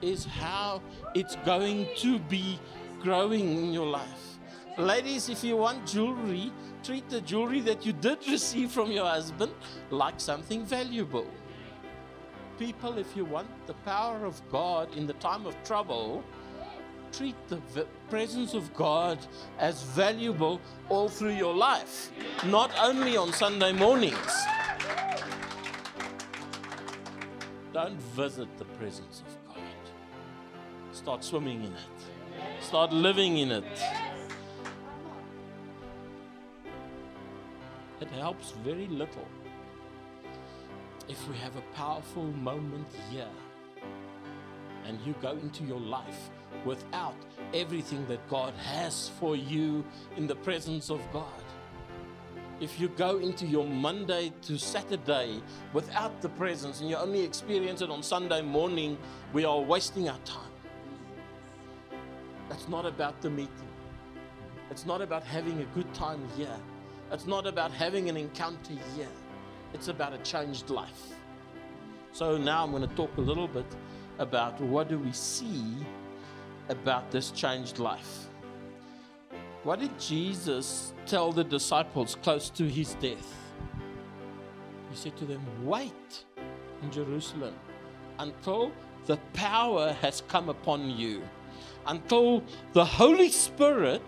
is 0.03 0.25
how 0.25 0.81
it's 1.15 1.35
going 1.45 1.87
to 1.97 2.19
be 2.19 2.59
growing 3.01 3.57
in 3.57 3.73
your 3.73 3.85
life. 3.85 4.39
Ladies, 4.77 5.29
if 5.29 5.43
you 5.43 5.57
want 5.57 5.85
jewelry, 5.85 6.51
treat 6.83 7.07
the 7.09 7.21
jewelry 7.21 7.59
that 7.61 7.85
you 7.85 7.93
did 7.93 8.17
receive 8.27 8.71
from 8.71 8.91
your 8.91 9.05
husband 9.05 9.51
like 9.91 10.19
something 10.19 10.65
valuable. 10.65 11.27
People, 12.59 12.97
if 12.97 13.15
you 13.17 13.25
want 13.25 13.47
the 13.67 13.73
power 13.85 14.25
of 14.25 14.41
God 14.51 14.95
in 14.95 15.07
the 15.07 15.13
time 15.13 15.45
of 15.45 15.55
trouble, 15.63 16.23
treat 17.11 17.35
the 17.47 17.57
presence 18.09 18.53
of 18.53 18.73
God 18.73 19.19
as 19.59 19.83
valuable 19.83 20.61
all 20.89 21.09
through 21.09 21.33
your 21.33 21.53
life, 21.53 22.11
not 22.45 22.71
only 22.79 23.17
on 23.17 23.33
Sunday 23.33 23.73
mornings. 23.73 24.33
Don't 27.73 27.99
visit 28.15 28.47
the 28.59 28.65
presence 28.65 29.23
of 29.25 29.55
God, 29.55 29.63
start 30.91 31.23
swimming 31.23 31.63
in 31.63 31.73
it. 31.73 32.61
Start 32.61 32.93
living 32.93 33.37
in 33.37 33.51
it. 33.51 33.81
It 37.99 38.09
helps 38.11 38.51
very 38.63 38.87
little 38.87 39.27
if 41.07 41.27
we 41.27 41.35
have 41.37 41.55
a 41.55 41.61
powerful 41.75 42.23
moment 42.23 42.87
here 43.09 43.27
and 44.85 44.99
you 45.01 45.13
go 45.21 45.31
into 45.31 45.63
your 45.63 45.79
life 45.79 46.29
without 46.65 47.15
everything 47.53 48.05
that 48.07 48.27
God 48.29 48.53
has 48.55 49.09
for 49.19 49.35
you 49.35 49.83
in 50.17 50.27
the 50.27 50.35
presence 50.35 50.89
of 50.89 51.01
God. 51.11 51.25
If 52.59 52.79
you 52.79 52.87
go 52.89 53.17
into 53.17 53.45
your 53.45 53.65
Monday 53.65 54.31
to 54.43 54.57
Saturday 54.57 55.41
without 55.73 56.21
the 56.21 56.29
presence 56.29 56.79
and 56.79 56.89
you 56.89 56.95
only 56.95 57.21
experience 57.21 57.81
it 57.81 57.89
on 57.89 58.01
Sunday 58.01 58.41
morning, 58.41 58.97
we 59.33 59.43
are 59.43 59.59
wasting 59.59 60.07
our 60.07 60.19
time. 60.19 60.51
It's 62.51 62.69
not 62.69 62.85
about 62.85 63.19
the 63.21 63.29
meeting. 63.29 63.49
It's 64.69 64.85
not 64.85 65.01
about 65.01 65.23
having 65.23 65.59
a 65.61 65.65
good 65.75 65.91
time 65.93 66.21
here. 66.37 66.55
It's 67.11 67.27
not 67.27 67.45
about 67.45 67.71
having 67.71 68.09
an 68.09 68.15
encounter 68.15 68.73
here. 68.95 69.07
It's 69.73 69.87
about 69.87 70.13
a 70.13 70.17
changed 70.19 70.69
life. 70.69 71.13
So 72.11 72.37
now 72.37 72.63
I'm 72.63 72.71
going 72.71 72.87
to 72.87 72.95
talk 72.95 73.15
a 73.17 73.21
little 73.21 73.47
bit 73.47 73.65
about 74.19 74.59
what 74.61 74.87
do 74.87 74.99
we 74.99 75.11
see 75.11 75.75
about 76.69 77.11
this 77.11 77.31
changed 77.31 77.79
life. 77.79 78.27
What 79.63 79.79
did 79.79 79.97
Jesus 79.99 80.93
tell 81.05 81.31
the 81.31 81.43
disciples 81.43 82.15
close 82.21 82.49
to 82.51 82.69
his 82.69 82.95
death? 82.95 83.33
He 84.89 84.95
said 84.95 85.17
to 85.17 85.25
them, 85.25 85.41
Wait 85.63 86.25
in 86.81 86.91
Jerusalem 86.91 87.55
until 88.19 88.71
the 89.05 89.17
power 89.33 89.93
has 90.01 90.21
come 90.27 90.49
upon 90.49 90.89
you 90.89 91.23
until 91.87 92.43
the 92.73 92.85
Holy 92.85 93.29
Spirit, 93.29 94.01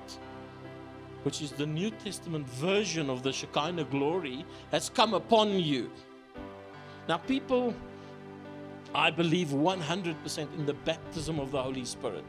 which 1.25 1.41
is 1.41 1.51
the 1.51 1.65
New 1.65 1.89
Testament 1.89 2.47
version 2.47 3.09
of 3.09 3.23
the 3.23 3.33
Shekinah 3.33 3.85
glory, 3.85 4.45
has 4.71 4.89
come 4.89 5.15
upon 5.15 5.59
you. 5.59 5.89
Now, 7.09 7.17
people, 7.17 7.73
I 8.93 9.09
believe 9.09 9.47
100% 9.47 10.53
in 10.55 10.67
the 10.67 10.75
baptism 10.75 11.39
of 11.39 11.49
the 11.49 11.59
Holy 11.59 11.83
Spirit. 11.83 12.23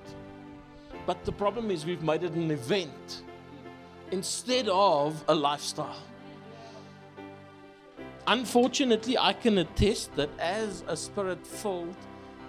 But 1.05 1.26
the 1.26 1.33
problem 1.33 1.71
is, 1.71 1.85
we've 1.85 2.03
made 2.03 2.23
it 2.23 2.33
an 2.33 2.50
event 2.50 3.23
instead 4.12 4.67
of 4.71 5.23
a 5.29 5.35
lifestyle. 5.35 6.03
Unfortunately, 8.26 9.19
I 9.19 9.35
can 9.35 9.59
attest 9.59 10.17
that 10.17 10.31
as 10.38 10.85
a 10.88 10.97
spirit 10.97 11.47
filled 11.47 11.97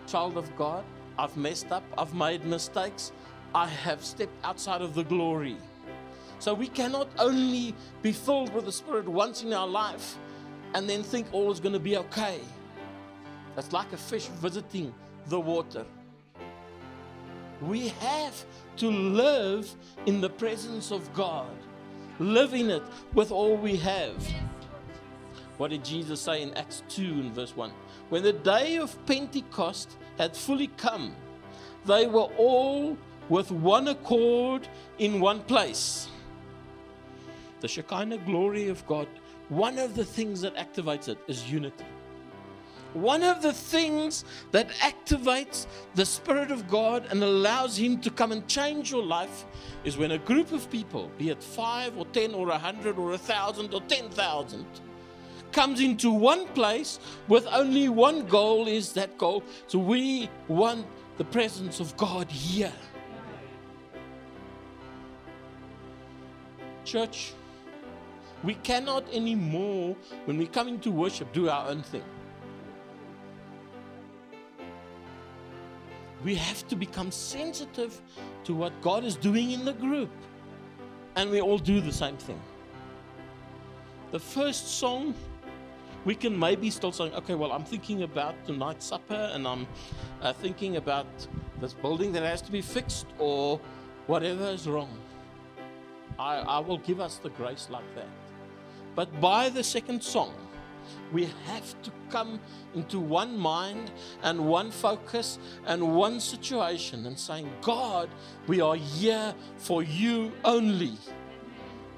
child 0.07 0.37
of 0.37 0.55
God, 0.55 0.85
I've 1.19 1.35
messed 1.35 1.73
up, 1.73 1.83
I've 1.97 2.13
made 2.13 2.45
mistakes, 2.45 3.11
I 3.53 3.67
have 3.67 4.01
stepped 4.01 4.45
outside 4.45 4.81
of 4.81 4.93
the 4.93 5.03
glory. 5.03 5.57
So 6.39 6.53
we 6.53 6.67
cannot 6.67 7.09
only 7.17 7.73
be 8.01 8.11
filled 8.11 8.53
with 8.53 8.65
the 8.65 8.71
Spirit 8.71 9.07
once 9.07 9.43
in 9.43 9.53
our 9.53 9.67
life 9.67 10.17
and 10.73 10.89
then 10.89 11.03
think 11.03 11.27
all 11.31 11.51
is 11.51 11.59
going 11.59 11.73
to 11.73 11.79
be 11.79 11.97
okay. 11.97 12.39
That's 13.55 13.73
like 13.73 13.91
a 13.93 13.97
fish 13.97 14.27
visiting 14.27 14.93
the 15.27 15.39
water. 15.39 15.85
We 17.61 17.87
have 17.87 18.45
to 18.77 18.87
live 18.89 19.73
in 20.05 20.21
the 20.21 20.29
presence 20.29 20.91
of 20.91 21.11
God, 21.13 21.49
live 22.19 22.53
in 22.53 22.69
it 22.69 22.83
with 23.13 23.31
all 23.31 23.57
we 23.57 23.77
have. 23.77 24.15
What 25.57 25.71
did 25.71 25.83
Jesus 25.83 26.21
say 26.21 26.43
in 26.43 26.53
Acts 26.53 26.83
2 26.89 27.03
and 27.03 27.33
verse 27.33 27.55
1? 27.55 27.71
When 28.09 28.21
the 28.21 28.33
day 28.33 28.77
of 28.77 28.95
Pentecost 29.07 29.97
had 30.19 30.37
fully 30.37 30.67
come, 30.77 31.15
they 31.85 32.05
were 32.05 32.29
all 32.37 32.95
with 33.27 33.51
one 33.51 33.87
accord 33.87 34.67
in 34.99 35.19
one 35.19 35.41
place. 35.41 36.09
The 37.67 37.73
Shekinah 37.73 38.19
glory 38.19 38.69
of 38.69 38.87
God, 38.87 39.09
one 39.49 39.77
of 39.77 39.93
the 39.93 40.05
things 40.05 40.39
that 40.39 40.55
activates 40.55 41.09
it 41.09 41.17
is 41.27 41.51
unity. 41.51 41.83
One 42.93 43.23
of 43.23 43.41
the 43.41 43.51
things 43.51 44.23
that 44.51 44.69
activates 44.69 45.67
the 45.93 46.05
Spirit 46.05 46.49
of 46.49 46.69
God 46.69 47.07
and 47.11 47.21
allows 47.21 47.77
Him 47.77 47.99
to 47.99 48.09
come 48.09 48.31
and 48.31 48.47
change 48.47 48.89
your 48.89 49.03
life 49.03 49.43
is 49.83 49.97
when 49.97 50.11
a 50.11 50.17
group 50.17 50.53
of 50.53 50.71
people, 50.71 51.11
be 51.17 51.29
it 51.29 51.43
five 51.43 51.97
or 51.97 52.05
ten 52.05 52.33
or 52.33 52.51
a 52.51 52.57
hundred 52.57 52.97
or 52.97 53.11
a 53.11 53.17
thousand 53.17 53.73
or 53.73 53.81
ten 53.81 54.09
thousand, 54.11 54.65
comes 55.51 55.81
into 55.81 56.09
one 56.09 56.47
place 56.59 56.99
with 57.27 57.45
only 57.51 57.89
one 57.89 58.25
goal 58.27 58.69
is 58.69 58.93
that 58.93 59.17
goal. 59.17 59.43
So 59.67 59.77
we 59.77 60.29
want 60.47 60.87
the 61.17 61.25
presence 61.25 61.81
of 61.81 61.97
God 61.97 62.31
here. 62.31 62.71
Church, 66.85 67.33
we 68.43 68.55
cannot 68.55 69.03
anymore, 69.13 69.95
when 70.25 70.37
we 70.37 70.47
come 70.47 70.67
into 70.67 70.91
worship, 70.91 71.31
do 71.33 71.49
our 71.49 71.69
own 71.69 71.81
thing. 71.81 72.03
We 76.23 76.35
have 76.35 76.67
to 76.67 76.75
become 76.75 77.11
sensitive 77.11 78.01
to 78.43 78.53
what 78.53 78.79
God 78.81 79.03
is 79.03 79.15
doing 79.15 79.51
in 79.51 79.65
the 79.65 79.73
group. 79.73 80.09
And 81.15 81.31
we 81.31 81.41
all 81.41 81.57
do 81.57 81.81
the 81.81 81.91
same 81.91 82.17
thing. 82.17 82.39
The 84.11 84.19
first 84.19 84.79
song, 84.79 85.13
we 86.05 86.15
can 86.15 86.37
maybe 86.37 86.69
still 86.69 86.91
sing, 86.91 87.13
okay, 87.15 87.35
well, 87.35 87.51
I'm 87.51 87.65
thinking 87.65 88.03
about 88.03 88.35
tonight's 88.45 88.85
supper 88.85 89.31
and 89.33 89.47
I'm 89.47 89.67
uh, 90.21 90.33
thinking 90.33 90.77
about 90.77 91.07
this 91.59 91.73
building 91.73 92.11
that 92.13 92.23
has 92.23 92.41
to 92.43 92.51
be 92.51 92.61
fixed 92.61 93.07
or 93.17 93.59
whatever 94.05 94.45
is 94.45 94.67
wrong. 94.67 94.89
I, 96.19 96.37
I 96.37 96.59
will 96.59 96.79
give 96.79 96.99
us 96.99 97.17
the 97.17 97.29
grace 97.29 97.67
like 97.69 97.95
that. 97.95 98.09
But 98.95 99.21
by 99.21 99.49
the 99.49 99.63
second 99.63 100.03
song, 100.03 100.33
we 101.11 101.25
have 101.45 101.81
to 101.83 101.91
come 102.09 102.39
into 102.73 102.99
one 102.99 103.37
mind 103.37 103.91
and 104.23 104.47
one 104.47 104.71
focus 104.71 105.37
and 105.65 105.95
one 105.95 106.19
situation 106.19 107.05
and 107.05 107.17
saying, 107.17 107.49
God, 107.61 108.09
we 108.47 108.61
are 108.61 108.75
here 108.75 109.33
for 109.57 109.83
you 109.83 110.31
only. 110.43 110.93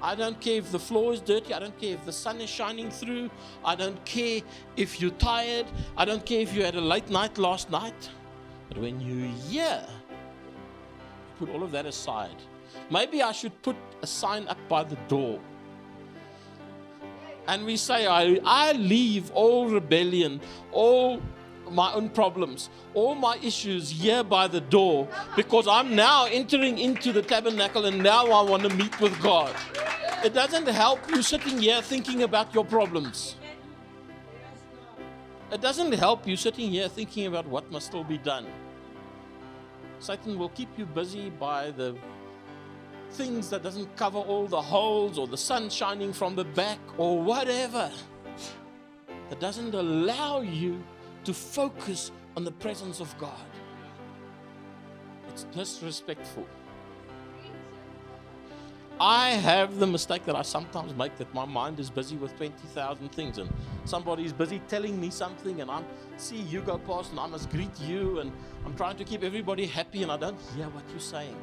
I 0.02 0.14
don't 0.14 0.40
care 0.40 0.56
if 0.56 0.72
the 0.72 0.78
floor 0.78 1.12
is 1.12 1.20
dirty. 1.20 1.52
I 1.52 1.58
don't 1.58 1.78
care 1.78 1.94
if 1.94 2.04
the 2.06 2.12
sun 2.12 2.40
is 2.40 2.48
shining 2.48 2.90
through. 2.90 3.30
I 3.64 3.74
don't 3.74 4.02
care 4.04 4.40
if 4.76 5.00
you're 5.00 5.10
tired. 5.12 5.66
I 5.96 6.04
don't 6.04 6.24
care 6.24 6.40
if 6.40 6.54
you 6.54 6.64
had 6.64 6.74
a 6.74 6.80
late 6.80 7.10
night 7.10 7.36
last 7.36 7.70
night. 7.70 8.10
But 8.68 8.78
when 8.78 9.00
you're 9.00 9.28
here, 9.48 9.86
put 11.38 11.50
all 11.50 11.62
of 11.62 11.70
that 11.72 11.84
aside. 11.84 12.36
Maybe 12.90 13.22
I 13.22 13.32
should 13.32 13.60
put 13.62 13.76
a 14.02 14.06
sign 14.06 14.48
up 14.48 14.58
by 14.68 14.84
the 14.84 14.96
door 15.08 15.40
and 17.50 17.64
we 17.64 17.76
say, 17.76 18.06
I, 18.06 18.38
I 18.44 18.72
leave 18.72 19.32
all 19.32 19.68
rebellion, 19.68 20.40
all 20.70 21.20
my 21.68 21.92
own 21.92 22.08
problems, 22.08 22.70
all 22.94 23.16
my 23.16 23.38
issues 23.42 23.90
here 23.90 24.22
by 24.22 24.46
the 24.46 24.60
door 24.60 25.08
because 25.34 25.66
I'm 25.66 25.96
now 25.96 26.26
entering 26.26 26.78
into 26.78 27.12
the 27.12 27.22
tabernacle 27.22 27.86
and 27.86 28.02
now 28.02 28.26
I 28.26 28.42
want 28.48 28.62
to 28.64 28.70
meet 28.70 29.00
with 29.00 29.20
God. 29.20 29.54
It 30.24 30.32
doesn't 30.32 30.68
help 30.68 31.00
you 31.10 31.22
sitting 31.22 31.58
here 31.58 31.82
thinking 31.82 32.22
about 32.22 32.54
your 32.54 32.64
problems. 32.64 33.36
It 35.50 35.60
doesn't 35.60 35.92
help 35.94 36.28
you 36.28 36.36
sitting 36.36 36.70
here 36.70 36.88
thinking 36.88 37.26
about 37.26 37.46
what 37.46 37.68
must 37.72 37.86
still 37.86 38.04
be 38.04 38.18
done. 38.18 38.46
Satan 39.98 40.38
will 40.38 40.50
keep 40.50 40.68
you 40.78 40.86
busy 40.86 41.30
by 41.30 41.72
the 41.72 41.96
things 43.12 43.50
that 43.50 43.62
doesn't 43.62 43.94
cover 43.96 44.18
all 44.18 44.46
the 44.46 44.60
holes 44.60 45.18
or 45.18 45.26
the 45.26 45.36
sun 45.36 45.68
shining 45.68 46.12
from 46.12 46.34
the 46.36 46.44
back 46.44 46.78
or 46.96 47.20
whatever 47.20 47.90
that 49.28 49.40
doesn't 49.40 49.74
allow 49.74 50.40
you 50.40 50.82
to 51.24 51.34
focus 51.34 52.10
on 52.36 52.44
the 52.44 52.52
presence 52.52 53.00
of 53.00 53.16
God. 53.18 53.46
It's 55.28 55.44
disrespectful. 55.44 56.46
I 59.00 59.30
have 59.30 59.78
the 59.78 59.86
mistake 59.86 60.26
that 60.26 60.36
I 60.36 60.42
sometimes 60.42 60.94
make 60.94 61.16
that 61.16 61.32
my 61.32 61.46
mind 61.46 61.80
is 61.80 61.88
busy 61.88 62.16
with 62.16 62.36
20,000 62.36 63.08
things 63.12 63.38
and 63.38 63.48
somebody 63.86 64.26
is 64.26 64.32
busy 64.34 64.60
telling 64.68 65.00
me 65.00 65.08
something 65.08 65.62
and 65.62 65.70
I'm 65.70 65.86
see 66.18 66.36
you 66.36 66.60
go 66.60 66.76
past 66.76 67.10
and 67.10 67.18
I 67.18 67.26
must 67.26 67.48
greet 67.48 67.80
you 67.80 68.18
and 68.18 68.30
I'm 68.66 68.76
trying 68.76 68.96
to 68.96 69.04
keep 69.04 69.24
everybody 69.24 69.64
happy 69.64 70.02
and 70.02 70.12
I 70.12 70.18
don't 70.18 70.38
hear 70.54 70.66
what 70.66 70.84
you're 70.90 71.00
saying. 71.00 71.34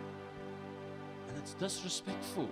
It's 1.48 1.54
disrespectful. 1.54 2.50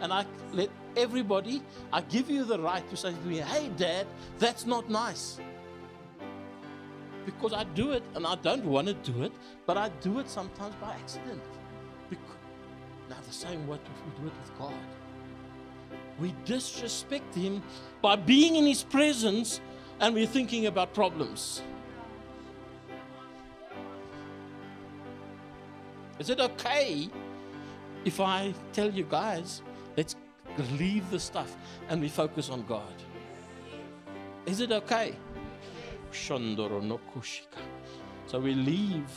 And 0.00 0.10
I 0.10 0.24
let 0.52 0.70
everybody, 0.96 1.62
I 1.92 2.00
give 2.00 2.30
you 2.30 2.44
the 2.44 2.58
right 2.58 2.88
to 2.88 2.96
say 2.96 3.12
to 3.12 3.26
me, 3.26 3.38
hey, 3.38 3.68
dad, 3.76 4.06
that's 4.38 4.64
not 4.64 4.88
nice. 4.88 5.38
Because 7.26 7.52
I 7.52 7.64
do 7.64 7.92
it 7.92 8.02
and 8.14 8.26
I 8.26 8.36
don't 8.36 8.64
want 8.64 8.86
to 8.86 8.94
do 8.94 9.22
it, 9.22 9.32
but 9.66 9.76
I 9.76 9.90
do 10.00 10.18
it 10.18 10.30
sometimes 10.30 10.74
by 10.76 10.94
accident. 10.94 11.42
Because, 12.08 12.22
now, 13.10 13.16
the 13.26 13.34
same 13.34 13.66
way 13.66 13.78
we 14.06 14.22
do 14.22 14.28
it 14.28 14.32
with 14.40 14.58
God. 14.58 14.72
We 16.18 16.34
disrespect 16.46 17.34
Him 17.34 17.62
by 18.00 18.16
being 18.16 18.56
in 18.56 18.64
His 18.64 18.82
presence 18.82 19.60
and 20.00 20.14
we're 20.14 20.26
thinking 20.26 20.66
about 20.66 20.94
problems. 20.94 21.60
Is 26.18 26.30
it 26.30 26.40
okay 26.40 27.10
if 28.08 28.20
I 28.20 28.54
tell 28.72 28.90
you 28.90 29.04
guys, 29.04 29.60
let's 29.94 30.16
leave 30.82 31.04
the 31.10 31.20
stuff 31.20 31.50
and 31.88 32.00
we 32.00 32.08
focus 32.08 32.48
on 32.48 32.64
God. 32.66 32.94
Is 34.46 34.60
it 34.60 34.72
okay? 34.72 35.14
So 38.26 38.40
we 38.40 38.54
leave 38.54 39.10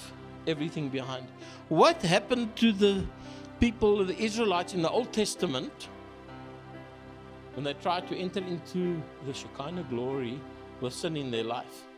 everything 0.45 0.89
behind. 0.89 1.25
What 1.69 2.01
happened 2.01 2.53
to 2.57 2.73
the 2.73 3.05
people, 3.61 4.03
the 4.03 4.17
Israelites 4.29 4.73
in 4.73 4.81
the 4.81 4.89
Old 4.89 5.13
Testament, 5.13 5.87
when 7.53 7.63
they 7.63 7.75
tried 7.75 8.09
to 8.09 8.15
enter 8.17 8.41
into 8.41 9.01
the 9.25 9.33
Shekinah 9.33 9.85
glory 9.89 10.37
with 10.81 10.93
sin 10.93 11.15
in 11.15 11.31
their 11.31 11.45
life? 11.45 11.90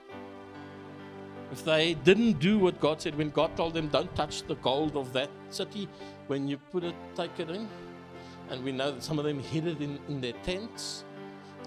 If 1.53 1.63
they 1.63 1.93
didn't 1.93 2.39
do 2.39 2.57
what 2.57 2.79
God 2.79 2.99
said, 2.99 3.15
when 3.15 3.29
God 3.29 3.55
told 3.55 3.75
them, 3.75 3.87
don't 3.87 4.13
touch 4.15 4.41
the 4.41 4.55
gold 4.55 4.97
of 4.97 5.13
that 5.13 5.29
city, 5.51 5.87
when 6.25 6.47
you 6.47 6.57
put 6.57 6.83
it, 6.83 6.95
take 7.15 7.39
it 7.39 7.47
in. 7.51 7.67
And 8.49 8.63
we 8.63 8.71
know 8.71 8.89
that 8.89 9.03
some 9.03 9.19
of 9.19 9.25
them 9.25 9.39
hid 9.39 9.67
it 9.67 9.79
in, 9.79 9.99
in 10.09 10.19
their 10.19 10.33
tents. 10.41 11.03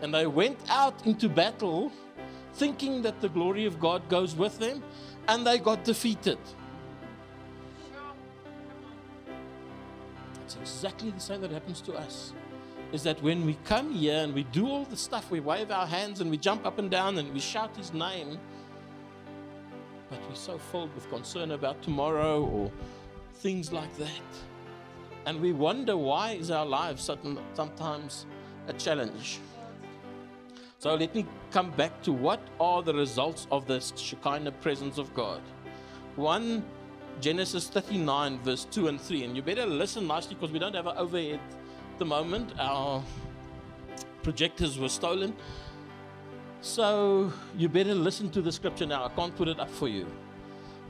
And 0.02 0.12
they 0.12 0.26
went 0.26 0.58
out 0.68 1.06
into 1.06 1.28
battle 1.28 1.92
thinking 2.54 3.00
that 3.02 3.20
the 3.20 3.28
glory 3.28 3.64
of 3.64 3.78
God 3.78 4.08
goes 4.08 4.34
with 4.34 4.58
them, 4.58 4.82
and 5.28 5.46
they 5.46 5.58
got 5.58 5.84
defeated. 5.84 6.38
It's 10.46 10.56
exactly 10.56 11.10
the 11.12 11.20
same 11.20 11.42
that 11.42 11.52
happens 11.52 11.80
to 11.82 11.92
us. 11.92 12.32
Is 12.90 13.04
that 13.04 13.22
when 13.22 13.46
we 13.46 13.56
come 13.64 13.92
here 13.92 14.18
and 14.24 14.34
we 14.34 14.42
do 14.42 14.66
all 14.66 14.84
the 14.84 14.96
stuff, 14.96 15.30
we 15.30 15.38
wave 15.38 15.70
our 15.70 15.86
hands 15.86 16.20
and 16.20 16.28
we 16.28 16.38
jump 16.38 16.66
up 16.66 16.80
and 16.80 16.90
down 16.90 17.18
and 17.18 17.32
we 17.32 17.38
shout 17.38 17.76
His 17.76 17.92
name, 17.92 18.40
but 20.08 20.20
we're 20.28 20.34
so 20.34 20.58
filled 20.58 20.94
with 20.94 21.08
concern 21.10 21.50
about 21.52 21.82
tomorrow 21.82 22.44
or 22.44 22.70
things 23.34 23.72
like 23.72 23.96
that. 23.96 24.08
And 25.26 25.40
we 25.40 25.52
wonder 25.52 25.96
why 25.96 26.32
is 26.32 26.50
our 26.50 26.66
lives 26.66 27.10
sometimes 27.54 28.26
a 28.68 28.72
challenge. 28.72 29.40
So 30.78 30.94
let 30.94 31.14
me 31.14 31.26
come 31.50 31.70
back 31.72 32.02
to 32.02 32.12
what 32.12 32.40
are 32.60 32.82
the 32.82 32.94
results 32.94 33.46
of 33.50 33.66
the 33.66 33.80
Shekinah 33.80 34.52
presence 34.52 34.98
of 34.98 35.12
God. 35.14 35.40
One, 36.14 36.64
Genesis 37.20 37.68
39, 37.68 38.38
verse 38.40 38.66
2 38.70 38.88
and 38.88 39.00
3. 39.00 39.24
And 39.24 39.34
you 39.36 39.42
better 39.42 39.66
listen 39.66 40.06
nicely 40.06 40.34
because 40.34 40.52
we 40.52 40.58
don't 40.58 40.74
have 40.74 40.86
an 40.86 40.96
overhead 40.96 41.40
at 41.92 41.98
the 41.98 42.04
moment. 42.04 42.52
Our 42.58 43.02
projectors 44.22 44.78
were 44.78 44.88
stolen. 44.88 45.34
So 46.66 47.32
you 47.56 47.68
better 47.68 47.94
listen 47.94 48.28
to 48.30 48.42
the 48.42 48.50
scripture 48.50 48.86
now. 48.86 49.04
I 49.04 49.08
can't 49.10 49.34
put 49.36 49.46
it 49.46 49.60
up 49.60 49.70
for 49.70 49.86
you. 49.86 50.04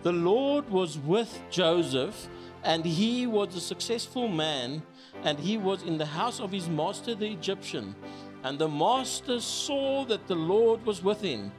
The 0.04 0.10
Lord 0.10 0.70
was 0.70 0.96
with 0.96 1.38
Joseph 1.50 2.28
and 2.64 2.82
he 2.82 3.26
was 3.26 3.54
a 3.54 3.60
successful 3.60 4.26
man, 4.26 4.82
and 5.22 5.38
he 5.38 5.58
was 5.58 5.82
in 5.82 5.98
the 5.98 6.06
house 6.06 6.40
of 6.40 6.50
his 6.50 6.66
master, 6.66 7.14
the 7.14 7.30
Egyptian. 7.30 7.94
And 8.42 8.58
the 8.58 8.68
master 8.68 9.38
saw 9.38 10.06
that 10.06 10.26
the 10.26 10.34
Lord 10.34 10.84
was 10.86 11.04
with 11.04 11.20
him, 11.20 11.52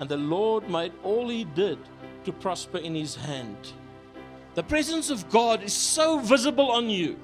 and 0.00 0.08
the 0.08 0.18
Lord 0.18 0.68
made 0.68 0.92
all 1.04 1.28
he 1.28 1.44
did 1.44 1.78
to 2.24 2.32
prosper 2.32 2.78
in 2.78 2.94
his 2.96 3.14
hand. 3.14 3.72
The 4.56 4.64
presence 4.64 5.10
of 5.10 5.30
God 5.30 5.62
is 5.62 5.72
so 5.72 6.18
visible 6.18 6.72
on 6.72 6.90
you 6.90 7.16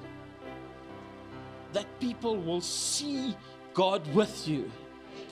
that 1.73 1.85
people 1.99 2.37
will 2.37 2.61
see 2.61 3.35
God 3.73 4.01
with 4.15 4.47
you 4.47 4.71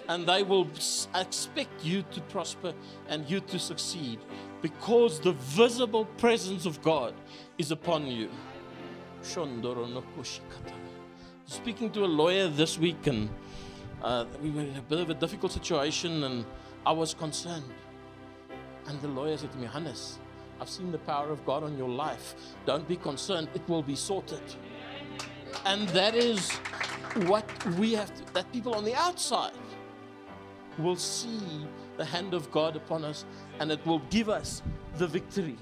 and 0.07 0.27
they 0.27 0.43
will 0.43 0.67
expect 1.15 1.83
you 1.83 2.03
to 2.11 2.21
prosper 2.21 2.73
and 3.09 3.29
you 3.29 3.39
to 3.39 3.59
succeed 3.59 4.19
because 4.61 5.19
the 5.19 5.33
visible 5.33 6.05
presence 6.17 6.65
of 6.65 6.81
God 6.81 7.13
is 7.57 7.71
upon 7.71 8.07
you. 8.07 8.29
Speaking 11.47 11.91
to 11.91 12.05
a 12.05 12.07
lawyer 12.07 12.47
this 12.47 12.77
week, 12.77 13.07
and 13.07 13.29
uh, 14.03 14.25
we 14.41 14.51
were 14.51 14.61
in 14.61 14.75
a 14.75 14.81
bit 14.81 14.99
of 14.99 15.09
a 15.09 15.13
difficult 15.13 15.51
situation, 15.51 16.23
and 16.23 16.45
I 16.85 16.91
was 16.91 17.13
concerned. 17.13 17.65
And 18.87 19.01
the 19.01 19.07
lawyer 19.07 19.37
said 19.37 19.51
to 19.51 19.57
me, 19.57 19.65
Hannes, 19.65 20.19
I've 20.61 20.69
seen 20.69 20.91
the 20.91 20.99
power 20.99 21.29
of 21.29 21.43
God 21.45 21.63
on 21.63 21.77
your 21.77 21.89
life. 21.89 22.35
Don't 22.65 22.87
be 22.87 22.95
concerned, 22.95 23.49
it 23.55 23.67
will 23.67 23.83
be 23.83 23.95
sorted. 23.95 24.43
And 25.65 25.87
that 25.89 26.15
is 26.15 26.51
what 27.27 27.45
we 27.77 27.93
have 27.93 28.13
to, 28.13 28.33
that 28.33 28.51
people 28.51 28.75
on 28.75 28.83
the 28.83 28.93
outside 28.95 29.53
will 30.77 30.95
see 30.95 31.65
the 31.97 32.05
hand 32.05 32.33
of 32.33 32.51
God 32.51 32.75
upon 32.75 33.03
us 33.03 33.25
and 33.59 33.71
it 33.71 33.85
will 33.85 33.99
give 34.09 34.29
us 34.29 34.61
the 34.97 35.07
victory. 35.07 35.57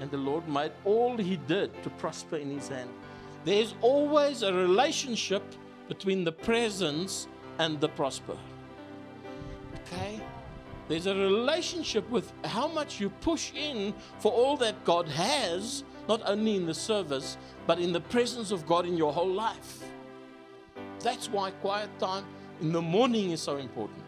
And 0.00 0.10
the 0.10 0.16
Lord 0.16 0.48
made 0.48 0.72
all 0.84 1.16
He 1.16 1.36
did 1.36 1.70
to 1.82 1.90
prosper 1.90 2.36
in 2.36 2.50
His 2.50 2.68
hand. 2.68 2.90
There's 3.44 3.74
always 3.80 4.42
a 4.42 4.52
relationship 4.52 5.42
between 5.88 6.24
the 6.24 6.32
presence 6.32 7.28
and 7.58 7.80
the 7.80 7.88
prosper. 7.88 8.36
Okay? 9.74 10.20
There's 10.88 11.06
a 11.06 11.14
relationship 11.14 12.08
with 12.10 12.32
how 12.44 12.68
much 12.68 13.00
you 13.00 13.10
push 13.10 13.52
in 13.54 13.94
for 14.18 14.32
all 14.32 14.56
that 14.58 14.84
God 14.84 15.08
has, 15.08 15.84
not 16.08 16.20
only 16.26 16.56
in 16.56 16.66
the 16.66 16.74
service, 16.74 17.38
but 17.66 17.78
in 17.78 17.92
the 17.92 18.00
presence 18.00 18.50
of 18.50 18.66
God 18.66 18.86
in 18.86 18.96
your 18.96 19.12
whole 19.12 19.32
life. 19.32 19.84
That's 21.00 21.28
why 21.28 21.52
quiet 21.52 21.90
time 21.98 22.24
in 22.60 22.72
the 22.72 22.82
morning 22.82 23.32
is 23.32 23.42
so 23.42 23.56
important. 23.56 24.02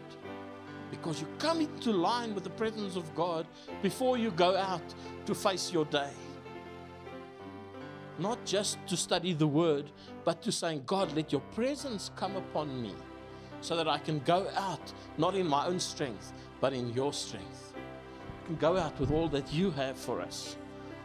Because 0.89 1.19
you 1.19 1.27
come 1.37 1.61
into 1.61 1.91
line 1.91 2.33
with 2.33 2.43
the 2.43 2.49
presence 2.51 2.95
of 2.95 3.13
God 3.13 3.45
before 3.81 4.17
you 4.17 4.31
go 4.31 4.55
out 4.55 4.81
to 5.25 5.35
face 5.35 5.71
your 5.71 5.85
day. 5.85 6.11
Not 8.19 8.43
just 8.45 8.77
to 8.87 8.97
study 8.97 9.33
the 9.33 9.47
word, 9.47 9.91
but 10.23 10.41
to 10.43 10.51
saying, 10.51 10.83
God, 10.85 11.13
let 11.13 11.31
your 11.31 11.41
presence 11.53 12.09
come 12.15 12.35
upon 12.35 12.81
me 12.81 12.95
so 13.61 13.75
that 13.75 13.87
I 13.87 13.97
can 13.97 14.19
go 14.19 14.47
out, 14.55 14.93
not 15.17 15.35
in 15.35 15.47
my 15.47 15.67
own 15.67 15.79
strength, 15.79 16.33
but 16.61 16.73
in 16.73 16.93
your 16.93 17.13
strength. 17.13 17.73
I 18.43 18.47
can 18.47 18.55
go 18.55 18.77
out 18.77 18.97
with 18.99 19.11
all 19.11 19.27
that 19.29 19.51
you 19.51 19.71
have 19.71 19.97
for 19.97 20.21
us. 20.21 20.55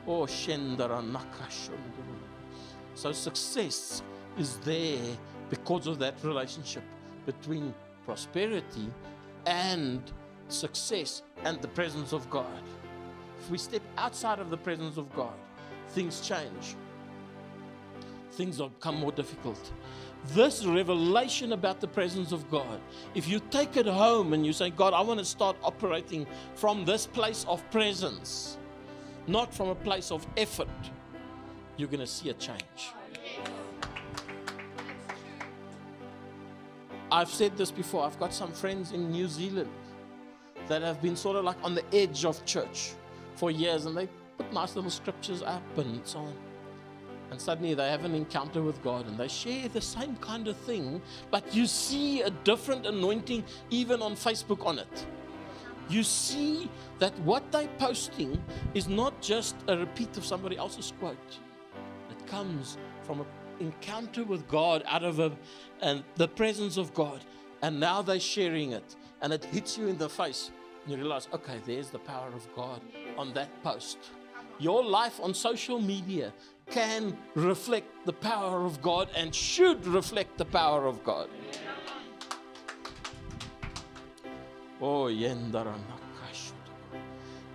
Oh, 0.06 0.26
So 2.94 3.12
success 3.12 4.02
is 4.38 4.58
there 4.58 5.16
because 5.50 5.86
of 5.86 5.98
that 5.98 6.14
relationship 6.22 6.82
between 7.26 7.74
prosperity 8.04 8.88
and 9.46 10.02
success 10.48 11.22
and 11.44 11.60
the 11.60 11.68
presence 11.68 12.12
of 12.12 12.28
God. 12.30 12.62
If 13.40 13.50
we 13.50 13.58
step 13.58 13.82
outside 13.96 14.38
of 14.38 14.50
the 14.50 14.56
presence 14.56 14.96
of 14.96 15.12
God, 15.14 15.34
things 15.88 16.20
change. 16.20 16.76
Things 18.32 18.58
become 18.58 18.96
more 18.96 19.12
difficult. 19.12 19.72
This 20.28 20.64
revelation 20.64 21.52
about 21.52 21.80
the 21.80 21.88
presence 21.88 22.30
of 22.30 22.48
God, 22.50 22.80
if 23.14 23.28
you 23.28 23.40
take 23.50 23.76
it 23.76 23.86
home 23.86 24.32
and 24.32 24.46
you 24.46 24.52
say, 24.52 24.70
God, 24.70 24.94
I 24.94 25.00
want 25.00 25.18
to 25.18 25.24
start 25.24 25.56
operating 25.64 26.26
from 26.54 26.84
this 26.84 27.06
place 27.06 27.44
of 27.48 27.68
presence, 27.72 28.56
not 29.26 29.52
from 29.52 29.68
a 29.68 29.74
place 29.74 30.12
of 30.12 30.26
effort, 30.36 30.68
you're 31.76 31.88
going 31.88 32.00
to 32.00 32.06
see 32.06 32.30
a 32.30 32.34
change. 32.34 32.92
I've 37.12 37.28
said 37.28 37.58
this 37.58 37.70
before. 37.70 38.06
I've 38.06 38.18
got 38.18 38.32
some 38.32 38.52
friends 38.52 38.92
in 38.92 39.10
New 39.10 39.28
Zealand 39.28 39.68
that 40.66 40.80
have 40.80 41.02
been 41.02 41.14
sort 41.14 41.36
of 41.36 41.44
like 41.44 41.58
on 41.62 41.74
the 41.74 41.84
edge 41.94 42.24
of 42.24 42.42
church 42.46 42.94
for 43.34 43.50
years 43.50 43.84
and 43.84 43.94
they 43.94 44.08
put 44.38 44.50
nice 44.50 44.74
little 44.76 44.90
scriptures 44.90 45.42
up 45.42 45.62
and 45.76 46.00
so 46.04 46.20
on. 46.20 46.34
And 47.30 47.38
suddenly 47.38 47.74
they 47.74 47.90
have 47.90 48.06
an 48.06 48.14
encounter 48.14 48.62
with 48.62 48.82
God 48.82 49.06
and 49.06 49.18
they 49.18 49.28
share 49.28 49.68
the 49.68 49.80
same 49.80 50.16
kind 50.16 50.48
of 50.48 50.56
thing, 50.56 51.02
but 51.30 51.54
you 51.54 51.66
see 51.66 52.22
a 52.22 52.30
different 52.30 52.86
anointing 52.86 53.44
even 53.68 54.00
on 54.00 54.14
Facebook 54.14 54.64
on 54.64 54.78
it. 54.78 55.06
You 55.90 56.04
see 56.04 56.70
that 56.98 57.12
what 57.20 57.52
they're 57.52 57.68
posting 57.78 58.42
is 58.72 58.88
not 58.88 59.20
just 59.20 59.56
a 59.68 59.76
repeat 59.76 60.16
of 60.16 60.24
somebody 60.24 60.56
else's 60.56 60.94
quote, 60.98 61.38
it 62.10 62.26
comes 62.26 62.78
from 63.02 63.20
an 63.20 63.26
encounter 63.60 64.24
with 64.24 64.48
God 64.48 64.82
out 64.86 65.04
of 65.04 65.18
a, 65.18 65.32
and 65.80 66.04
the 66.16 66.28
presence 66.28 66.76
of 66.76 66.92
God. 66.94 67.24
And 67.62 67.78
now 67.78 68.02
they're 68.02 68.20
sharing 68.20 68.72
it. 68.72 68.96
And 69.20 69.32
it 69.32 69.44
hits 69.44 69.78
you 69.78 69.88
in 69.88 69.98
the 69.98 70.08
face. 70.08 70.50
And 70.82 70.92
you 70.92 70.98
realize, 70.98 71.28
okay, 71.32 71.60
there's 71.64 71.90
the 71.90 71.98
power 72.00 72.28
of 72.34 72.46
God 72.54 72.80
on 73.16 73.32
that 73.34 73.62
post. 73.62 73.98
Your 74.58 74.84
life 74.84 75.20
on 75.22 75.34
social 75.34 75.80
media 75.80 76.32
can 76.70 77.16
reflect 77.34 78.06
the 78.06 78.12
power 78.12 78.64
of 78.64 78.80
God 78.82 79.08
and 79.16 79.34
should 79.34 79.86
reflect 79.86 80.38
the 80.38 80.44
power 80.44 80.86
of 80.86 81.02
God. 81.04 81.28
Oh, 84.80 85.06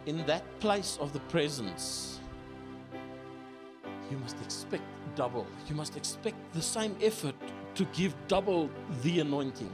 in 0.07 0.25
that 0.25 0.59
place 0.61 0.97
of 1.01 1.11
the 1.11 1.19
presence, 1.19 2.06
you 4.11 4.17
must 4.17 4.37
expect 4.41 4.83
double. 5.15 5.47
You 5.67 5.75
must 5.75 5.97
expect 5.97 6.37
the 6.53 6.61
same 6.61 6.95
effort 7.01 7.35
to 7.75 7.85
give 7.85 8.15
double 8.27 8.69
the 9.03 9.19
anointing. 9.19 9.71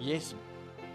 Yes, 0.00 0.34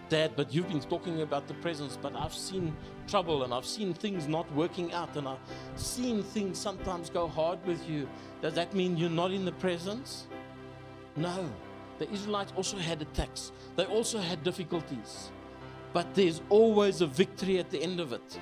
Dad, 0.10 0.34
but 0.36 0.54
you've 0.54 0.68
been 0.68 0.82
talking 0.82 1.22
about 1.22 1.48
the 1.48 1.54
presence, 1.56 1.98
but 2.02 2.16
I've 2.16 2.34
seen 2.34 2.76
trouble 3.08 3.44
and 3.44 3.54
I've 3.54 3.66
seen 3.66 3.94
things 3.94 4.28
not 4.28 4.52
working 4.54 4.94
out 4.94 5.16
and 5.16 5.28
I've 5.28 5.40
seen 5.76 6.24
things 6.24 6.58
sometimes 6.58 7.10
go 7.10 7.28
hard 7.28 7.66
with 7.66 7.88
you. 7.90 8.08
Does 8.42 8.54
that 8.54 8.74
mean 8.74 8.98
you're 8.98 9.10
not 9.10 9.32
in 9.32 9.46
the 9.46 9.52
presence? 9.54 10.28
No. 11.16 11.50
The 12.00 12.10
Israelites 12.12 12.54
also 12.56 12.78
had 12.78 13.02
attacks, 13.02 13.52
they 13.76 13.86
also 13.86 14.20
had 14.20 14.44
difficulties. 14.44 15.32
But 15.94 16.14
there's 16.14 16.42
always 16.50 17.02
a 17.02 17.08
victory 17.08 17.60
at 17.60 17.72
the 17.72 17.82
end 17.82 18.00
of 18.00 18.14
it. 18.14 18.40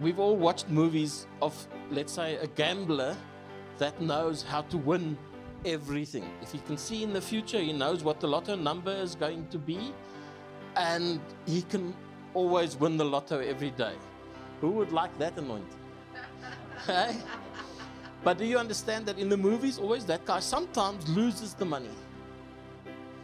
We've 0.00 0.18
all 0.18 0.36
watched 0.36 0.70
movies 0.70 1.26
of, 1.42 1.54
let's 1.90 2.14
say, 2.14 2.36
a 2.36 2.46
gambler 2.46 3.14
that 3.76 4.00
knows 4.00 4.42
how 4.42 4.62
to 4.62 4.78
win 4.78 5.18
everything. 5.66 6.24
If 6.40 6.52
he 6.52 6.58
can 6.58 6.78
see 6.78 7.02
in 7.02 7.12
the 7.12 7.20
future, 7.20 7.58
he 7.58 7.74
knows 7.74 8.02
what 8.02 8.18
the 8.18 8.26
lotto 8.26 8.56
number 8.56 8.92
is 8.92 9.14
going 9.14 9.46
to 9.48 9.58
be, 9.58 9.92
and 10.74 11.20
he 11.44 11.60
can 11.62 11.94
always 12.32 12.76
win 12.76 12.96
the 12.96 13.04
lotto 13.04 13.40
every 13.40 13.72
day. 13.72 13.92
Who 14.62 14.70
would 14.70 14.90
like 14.90 15.16
that 15.18 15.36
anointing? 15.36 15.68
hey? 16.86 17.16
But 18.24 18.38
do 18.38 18.46
you 18.46 18.58
understand 18.58 19.04
that 19.06 19.18
in 19.18 19.28
the 19.28 19.36
movies, 19.36 19.78
always 19.78 20.06
that 20.06 20.24
guy 20.24 20.40
sometimes 20.40 21.06
loses 21.08 21.52
the 21.52 21.66
money? 21.66 21.90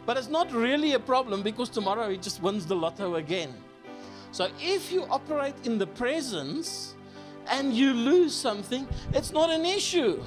But 0.05 0.17
it's 0.17 0.29
not 0.29 0.51
really 0.51 0.93
a 0.93 0.99
problem 0.99 1.41
because 1.41 1.69
tomorrow 1.69 2.09
he 2.09 2.17
just 2.17 2.41
wins 2.41 2.67
the 2.67 2.75
lotto 2.75 3.15
again. 3.15 3.53
So 4.31 4.49
if 4.59 4.91
you 4.91 5.05
operate 5.09 5.55
in 5.63 5.77
the 5.77 5.87
presence 5.87 6.95
and 7.49 7.73
you 7.73 7.93
lose 7.93 8.33
something, 8.33 8.87
it's 9.13 9.31
not 9.31 9.49
an 9.49 9.65
issue 9.65 10.21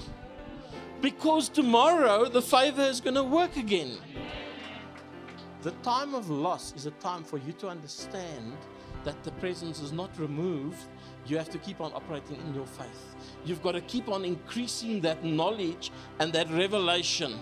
because 1.01 1.49
tomorrow 1.49 2.29
the 2.29 2.43
favor 2.43 2.83
is 2.83 3.01
going 3.01 3.15
to 3.15 3.25
work 3.25 3.57
again. 3.57 3.99
The 5.63 5.73
time 5.83 6.15
of 6.15 6.31
loss 6.31 6.73
is 6.75 6.87
a 6.87 6.91
time 6.93 7.23
for 7.23 7.39
you 7.39 7.53
to 7.55 7.69
understand 7.69 8.57
that 9.05 9.23
the 9.25 9.31
presence 9.33 9.81
is 9.81 9.93
not 9.93 10.11
removed. 10.19 10.79
You 11.27 11.37
have 11.39 11.51
to 11.51 11.59
keep 11.59 11.81
on 11.81 11.93
operating 11.93 12.37
in 12.37 12.55
your 12.55 12.67
faith. 12.67 13.15
You've 13.45 13.63
got 13.63 13.73
to 13.73 13.81
keep 13.83 14.09
on 14.09 14.25
increasing 14.25 15.01
that 15.03 15.25
knowledge 15.25 15.91
and 16.19 16.33
that 16.33 16.51
revelation. 16.51 17.39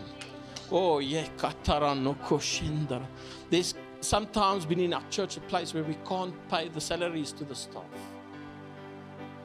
Oh, 0.71 0.99
yeah, 0.99 1.27
Katara 1.37 2.01
no 2.01 2.15
koshendra. 2.15 3.05
There's 3.51 3.75
sometimes 4.01 4.65
been 4.65 4.81
in 4.81 4.95
our 4.95 5.05
church 5.11 5.37
a 5.37 5.41
place 5.41 5.75
where 5.75 5.85
we 5.85 5.97
can't 6.07 6.35
pay 6.49 6.69
the 6.69 6.81
salaries 6.81 7.33
to 7.33 7.45
the 7.45 7.55
staff 7.55 7.85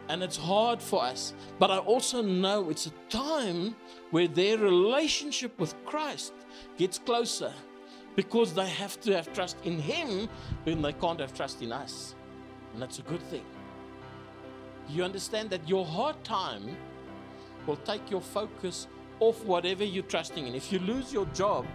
and 0.09 0.21
it's 0.21 0.37
hard 0.37 0.81
for 0.81 1.03
us. 1.03 1.33
But 1.59 1.71
I 1.71 1.77
also 1.77 2.21
know 2.21 2.69
it's 2.69 2.87
a 2.87 2.91
time 3.09 3.75
where 4.11 4.27
their 4.27 4.57
relationship 4.57 5.57
with 5.59 5.73
Christ 5.85 6.33
gets 6.77 6.99
closer 6.99 7.53
because 8.15 8.53
they 8.53 8.67
have 8.67 8.99
to 9.01 9.15
have 9.15 9.33
trust 9.33 9.57
in 9.63 9.79
Him 9.79 10.29
when 10.65 10.81
they 10.81 10.93
can't 10.93 11.19
have 11.19 11.33
trust 11.33 11.61
in 11.61 11.71
us. 11.71 12.15
And 12.73 12.81
that's 12.81 12.99
a 12.99 13.03
good 13.03 13.21
thing. 13.23 13.45
You 14.89 15.03
understand 15.03 15.49
that 15.51 15.67
your 15.67 15.85
hard 15.85 16.21
time 16.23 16.77
will 17.65 17.77
take 17.77 18.11
your 18.11 18.21
focus 18.21 18.87
off 19.19 19.43
whatever 19.45 19.83
you're 19.83 20.03
trusting 20.03 20.45
in. 20.45 20.53
If 20.53 20.71
you 20.71 20.79
lose 20.79 21.13
your 21.13 21.25
job, 21.27 21.65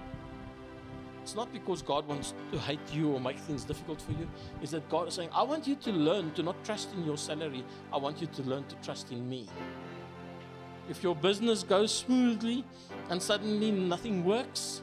It's 1.28 1.36
not 1.36 1.52
because 1.52 1.82
God 1.82 2.08
wants 2.08 2.32
to 2.52 2.58
hate 2.58 2.80
you 2.90 3.12
or 3.12 3.20
make 3.20 3.36
things 3.36 3.62
difficult 3.62 4.00
for 4.00 4.12
you. 4.12 4.26
It's 4.62 4.70
that 4.70 4.88
God 4.88 5.08
is 5.08 5.14
saying, 5.14 5.28
I 5.30 5.42
want 5.42 5.66
you 5.66 5.74
to 5.74 5.92
learn 5.92 6.30
to 6.32 6.42
not 6.42 6.64
trust 6.64 6.88
in 6.94 7.04
your 7.04 7.18
salary. 7.18 7.66
I 7.92 7.98
want 7.98 8.22
you 8.22 8.28
to 8.28 8.42
learn 8.44 8.64
to 8.64 8.74
trust 8.76 9.12
in 9.12 9.28
me. 9.28 9.46
If 10.88 11.02
your 11.02 11.14
business 11.14 11.62
goes 11.64 11.94
smoothly 11.94 12.64
and 13.10 13.22
suddenly 13.22 13.70
nothing 13.70 14.24
works, 14.24 14.80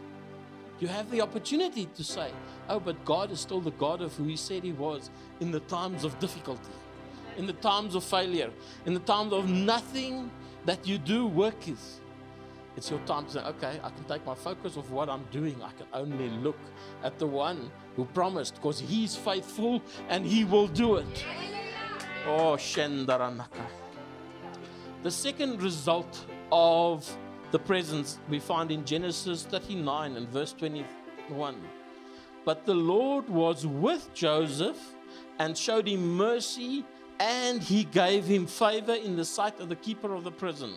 you 0.80 0.88
have 0.88 1.10
the 1.10 1.20
opportunity 1.20 1.88
to 1.96 2.04
say, 2.04 2.30
Oh, 2.70 2.80
but 2.80 3.04
God 3.06 3.32
is 3.32 3.40
still 3.40 3.60
the 3.60 3.72
God 3.72 4.02
of 4.02 4.16
who 4.16 4.26
He 4.26 4.38
said 4.38 4.64
He 4.64 4.72
was 4.72 5.10
in 5.40 5.50
the 5.50 5.62
times 5.62 6.04
of 6.04 6.20
difficulty, 6.20 6.70
in 7.38 7.48
the 7.48 7.54
times 7.54 7.96
of 7.96 8.04
failure, 8.04 8.52
in 8.86 8.94
the 8.94 9.00
times 9.00 9.34
of 9.34 9.50
nothing 9.50 10.30
that 10.66 10.88
you 10.88 11.00
do 11.00 11.26
work 11.26 11.68
is. 11.68 12.02
It's 12.78 12.90
your 12.90 13.00
time 13.02 13.26
to 13.26 13.32
say, 13.32 13.40
okay, 13.40 13.80
I 13.84 13.90
can 13.90 14.04
take 14.04 14.26
my 14.26 14.36
focus 14.36 14.76
of 14.76 14.92
what 14.92 15.10
I'm 15.10 15.24
doing. 15.32 15.62
I 15.64 15.72
can 15.72 15.88
only 15.94 16.30
look 16.30 16.58
at 17.04 17.18
the 17.20 17.28
one 17.28 17.72
who 17.96 18.06
promised 18.06 18.56
because 18.56 18.80
he's 18.80 19.16
faithful 19.16 19.82
and 20.10 20.26
he 20.26 20.44
will 20.44 20.68
do 20.68 20.98
it. 20.98 21.26
Oh, 22.28 22.58
Shendaranaka. 22.58 23.66
The 25.04 25.12
second 25.12 25.62
result 25.62 26.26
of 26.52 27.10
the 27.52 27.60
presence 27.60 28.20
we 28.28 28.40
find 28.40 28.72
in 28.72 28.84
Genesis 28.84 29.44
39 29.44 30.18
and 30.18 30.28
verse 30.30 30.52
21. 30.54 31.56
But 32.44 32.66
the 32.66 32.74
Lord 32.74 33.30
was 33.30 33.66
with 33.66 34.14
Joseph 34.14 34.78
and 35.40 35.58
showed 35.58 35.88
him 35.88 36.16
mercy, 36.16 36.86
and 37.20 37.62
he 37.62 37.86
gave 37.86 38.26
him 38.26 38.46
favor 38.46 38.94
in 38.94 39.16
the 39.16 39.26
sight 39.26 39.60
of 39.60 39.70
the 39.70 39.76
keeper 39.76 40.14
of 40.14 40.24
the 40.24 40.32
prison. 40.32 40.74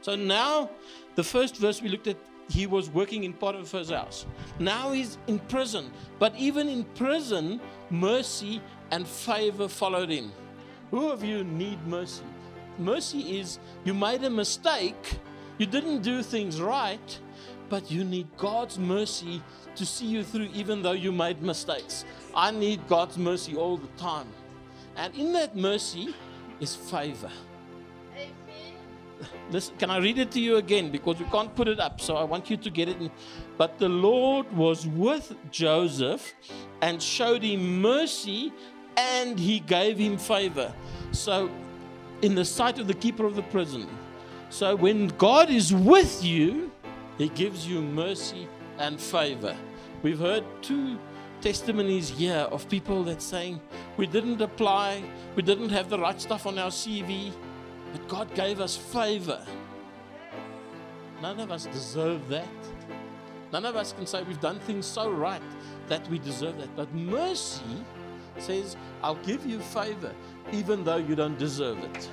So 0.00 0.14
now, 0.16 0.70
the 1.16 1.24
first 1.24 1.56
verse 1.56 1.82
we 1.82 1.88
looked 1.88 2.06
at, 2.06 2.16
he 2.48 2.66
was 2.66 2.88
working 2.88 3.24
in 3.24 3.32
Potiphar's 3.32 3.90
house. 3.90 4.24
Now 4.60 4.92
he's 4.92 5.18
in 5.26 5.40
prison, 5.40 5.90
but 6.20 6.36
even 6.36 6.68
in 6.68 6.84
prison, 6.84 7.60
mercy 7.90 8.62
and 8.92 9.06
favor 9.06 9.66
followed 9.66 10.10
him. 10.10 10.30
Who 10.92 11.08
of 11.08 11.24
you 11.24 11.42
need 11.42 11.84
mercy? 11.86 12.22
Mercy 12.78 13.40
is 13.40 13.58
you 13.84 13.94
made 13.94 14.22
a 14.22 14.30
mistake, 14.30 15.18
you 15.58 15.66
didn't 15.66 16.02
do 16.02 16.22
things 16.22 16.60
right, 16.60 17.18
but 17.68 17.90
you 17.90 18.04
need 18.04 18.28
God's 18.36 18.78
mercy 18.78 19.42
to 19.74 19.84
see 19.84 20.06
you 20.06 20.22
through, 20.22 20.48
even 20.54 20.82
though 20.82 20.92
you 20.92 21.10
made 21.10 21.42
mistakes. 21.42 22.04
I 22.34 22.50
need 22.50 22.86
God's 22.86 23.18
mercy 23.18 23.56
all 23.56 23.76
the 23.76 23.88
time. 23.96 24.28
And 24.96 25.14
in 25.14 25.32
that 25.32 25.56
mercy 25.56 26.14
is 26.60 26.74
favor. 26.74 27.30
Listen, 29.50 29.76
can 29.76 29.90
I 29.90 29.98
read 29.98 30.18
it 30.18 30.30
to 30.32 30.40
you 30.40 30.56
again? 30.56 30.90
Because 30.90 31.18
we 31.18 31.26
can't 31.26 31.54
put 31.54 31.68
it 31.68 31.80
up, 31.80 32.00
so 32.00 32.16
I 32.16 32.24
want 32.24 32.50
you 32.50 32.56
to 32.56 32.70
get 32.70 32.88
it. 32.88 33.00
In. 33.00 33.10
But 33.56 33.78
the 33.78 33.88
Lord 33.88 34.50
was 34.56 34.86
with 34.86 35.34
Joseph 35.50 36.34
and 36.82 37.02
showed 37.02 37.42
him 37.42 37.80
mercy 37.80 38.52
and 38.96 39.38
he 39.38 39.60
gave 39.60 39.98
him 39.98 40.18
favor. 40.18 40.72
So 41.12 41.50
in 42.22 42.34
the 42.34 42.44
sight 42.44 42.78
of 42.78 42.86
the 42.86 42.94
keeper 42.94 43.26
of 43.26 43.36
the 43.36 43.42
prison. 43.42 43.86
So 44.48 44.74
when 44.76 45.08
God 45.18 45.50
is 45.50 45.72
with 45.74 46.24
you, 46.24 46.70
He 47.18 47.28
gives 47.30 47.66
you 47.66 47.80
mercy 47.80 48.48
and 48.78 49.00
favor. 49.00 49.56
We've 50.02 50.18
heard 50.18 50.44
two 50.62 50.98
testimonies 51.40 52.08
here 52.08 52.46
of 52.50 52.68
people 52.68 53.04
that 53.04 53.20
saying 53.22 53.60
we 53.96 54.06
didn't 54.06 54.40
apply, 54.40 55.02
we 55.34 55.42
didn't 55.42 55.70
have 55.70 55.88
the 55.90 55.98
right 55.98 56.20
stuff 56.20 56.46
on 56.46 56.58
our 56.58 56.70
CV, 56.70 57.32
but 57.96 58.08
God 58.08 58.34
gave 58.34 58.60
us 58.60 58.76
favor. 58.76 59.42
None 61.22 61.40
of 61.40 61.50
us 61.50 61.64
deserve 61.64 62.28
that. 62.28 62.46
None 63.54 63.64
of 63.64 63.74
us 63.74 63.94
can 63.94 64.06
say 64.06 64.22
we've 64.22 64.40
done 64.40 64.58
things 64.60 64.84
so 64.84 65.10
right 65.10 65.40
that 65.88 66.06
we 66.10 66.18
deserve 66.18 66.58
that. 66.58 66.76
But 66.76 66.92
mercy 66.92 67.84
says, 68.36 68.76
I'll 69.02 69.22
give 69.24 69.46
you 69.46 69.60
favor 69.60 70.14
even 70.52 70.84
though 70.84 70.98
you 70.98 71.16
don't 71.16 71.38
deserve 71.38 71.78
it, 71.84 72.10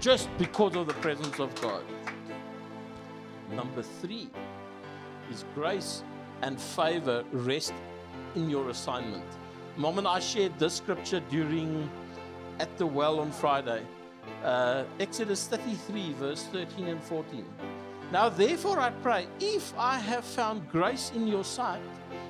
just 0.00 0.28
because 0.38 0.74
of 0.74 0.88
the 0.88 0.94
presence 0.94 1.38
of 1.38 1.54
God. 1.60 1.84
Number 3.52 3.82
three 3.82 4.28
is 5.30 5.44
grace 5.54 6.02
and 6.40 6.60
favor 6.60 7.22
rest 7.30 7.74
in 8.34 8.50
your 8.50 8.70
assignment. 8.70 9.24
Mom 9.76 9.98
and 9.98 10.08
I 10.08 10.18
shared 10.18 10.58
this 10.58 10.74
scripture 10.74 11.20
during 11.30 11.88
at 12.58 12.76
the 12.76 12.86
well 12.86 13.20
on 13.20 13.30
Friday. 13.30 13.82
Uh, 14.44 14.84
Exodus 14.98 15.46
33, 15.46 16.14
verse 16.14 16.44
13 16.52 16.88
and 16.88 17.02
14. 17.02 17.44
Now, 18.10 18.28
therefore, 18.28 18.78
I 18.78 18.90
pray, 18.90 19.26
if 19.40 19.72
I 19.78 19.98
have 19.98 20.24
found 20.24 20.68
grace 20.70 21.12
in 21.14 21.26
your 21.26 21.44
sight, 21.44 21.80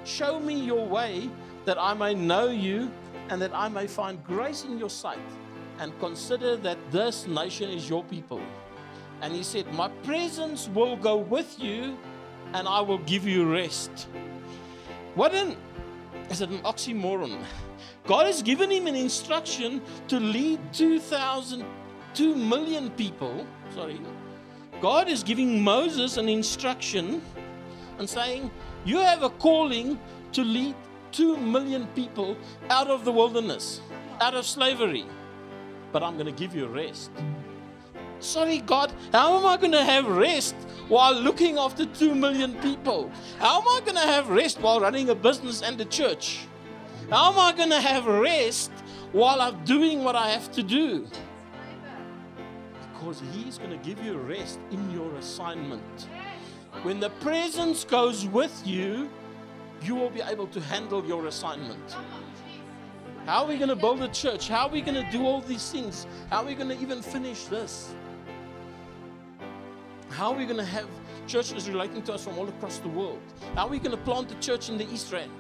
show 0.05 0.39
me 0.39 0.55
your 0.55 0.87
way 0.87 1.29
that 1.65 1.77
I 1.79 1.95
may 1.95 2.15
know 2.15 2.49
you 2.49 2.91
and 3.29 3.41
that 3.41 3.53
I 3.55 3.69
may 3.69 3.87
find 3.87 4.23
grace 4.25 4.65
in 4.65 4.79
your 4.79 4.91
sight, 4.91 5.19
and 5.79 5.99
consider 6.01 6.57
that 6.59 6.79
this 6.91 7.27
nation 7.27 7.71
is 7.71 7.89
your 7.89 8.05
people. 8.05 8.41
And 9.23 9.33
he 9.35 9.43
said, 9.43 9.73
My 9.73 9.89
presence 10.05 10.69
will 10.69 10.97
go 10.97 11.17
with 11.17 11.59
you, 11.59 11.97
and 12.53 12.69
I 12.69 12.81
will 12.81 12.99
give 12.99 13.27
you 13.27 13.51
rest. 13.51 14.09
What 15.15 15.35
an 15.35 15.57
is 16.31 16.41
it 16.41 16.51
an 16.51 16.61
oxymoron? 16.61 17.43
God 18.07 18.27
has 18.27 18.43
given 18.43 18.71
him 18.71 18.87
an 18.87 18.97
instruction 18.97 19.81
to 20.09 20.19
lead 20.19 20.59
2,000, 20.73 21.65
2 22.14 22.35
million 22.35 22.90
people. 22.90 23.46
Sorry. 23.75 24.01
God 24.81 25.09
is 25.09 25.22
giving 25.22 25.62
Moses 25.62 26.16
an 26.16 26.29
instruction 26.29 27.22
and 27.98 28.09
saying, 28.09 28.51
You 28.85 28.98
have 28.98 29.22
a 29.22 29.31
calling 29.31 29.98
to 30.33 30.42
lead 30.42 30.75
2 31.12 31.37
million 31.37 31.87
people 31.88 32.37
out 32.70 32.88
of 32.88 33.05
the 33.05 33.12
wilderness, 33.12 33.81
out 34.20 34.35
of 34.35 34.46
slavery. 34.46 35.07
But 35.92 36.03
I'm 36.03 36.14
going 36.14 36.27
to 36.27 36.33
give 36.33 36.55
you 36.55 36.66
rest. 36.66 37.11
Sorry, 38.18 38.59
God, 38.59 38.92
how 39.12 39.37
am 39.37 39.46
I 39.46 39.57
going 39.57 39.72
to 39.72 39.85
have 39.85 40.07
rest 40.07 40.55
while 40.88 41.12
looking 41.12 41.59
after 41.59 41.85
2 41.85 42.14
million 42.14 42.55
people? 42.61 43.11
How 43.38 43.61
am 43.61 43.68
I 43.68 43.81
going 43.81 43.96
to 43.96 44.12
have 44.14 44.29
rest 44.29 44.61
while 44.61 44.81
running 44.81 45.11
a 45.11 45.14
business 45.14 45.61
and 45.61 45.81
a 45.81 45.85
church? 45.85 46.46
How 47.11 47.33
am 47.33 47.38
I 47.38 47.53
going 47.53 47.70
to 47.70 47.81
have 47.81 48.07
rest 48.07 48.70
while 49.11 49.40
I'm 49.40 49.64
doing 49.64 50.05
what 50.05 50.16
I 50.16 50.31
have 50.31 50.51
to 50.53 50.62
do? 50.62 51.07
Because 53.03 53.21
He's 53.35 53.59
going 53.59 53.71
to 53.71 53.79
give 53.79 54.01
you 54.05 54.17
rest 54.17 54.61
in 54.71 54.91
your 54.93 55.12
assignment. 55.17 56.07
When 56.83 57.01
the 57.01 57.11
presence 57.11 57.83
goes 57.83 58.27
with 58.27 58.62
you, 58.65 59.11
you 59.83 59.97
will 59.97 60.11
be 60.11 60.21
able 60.21 60.47
to 60.49 60.61
handle 60.61 61.05
your 61.05 61.27
assignment. 61.27 61.97
How 63.27 63.43
are 63.43 63.49
we 63.49 63.57
going 63.57 63.71
to 63.71 63.77
build 63.77 64.03
a 64.03 64.09
church? 64.09 64.49
How 64.49 64.67
are 64.67 64.73
we 64.73 64.81
going 64.83 64.95
to 64.95 65.11
do 65.11 65.27
all 65.27 65.41
these 65.41 65.69
things? 65.73 66.07
How 66.31 66.43
are 66.43 66.45
we 66.45 66.55
going 66.55 66.69
to 66.69 66.81
even 66.81 67.03
finish 67.03 67.45
this? 67.47 67.93
How 70.11 70.33
are 70.33 70.38
we 70.38 70.45
going 70.45 70.59
to 70.59 70.65
have 70.65 70.87
churches 71.27 71.69
relating 71.69 72.03
to 72.03 72.12
us 72.12 72.23
from 72.23 72.38
all 72.38 72.49
across 72.49 72.79
the 72.79 72.88
world? 72.88 73.23
How 73.57 73.67
are 73.67 73.69
we 73.69 73.81
going 73.81 73.97
to 73.97 74.03
plant 74.05 74.31
a 74.31 74.37
church 74.37 74.69
in 74.69 74.79
the 74.79 74.88
East 74.93 75.12
Rand? 75.12 75.33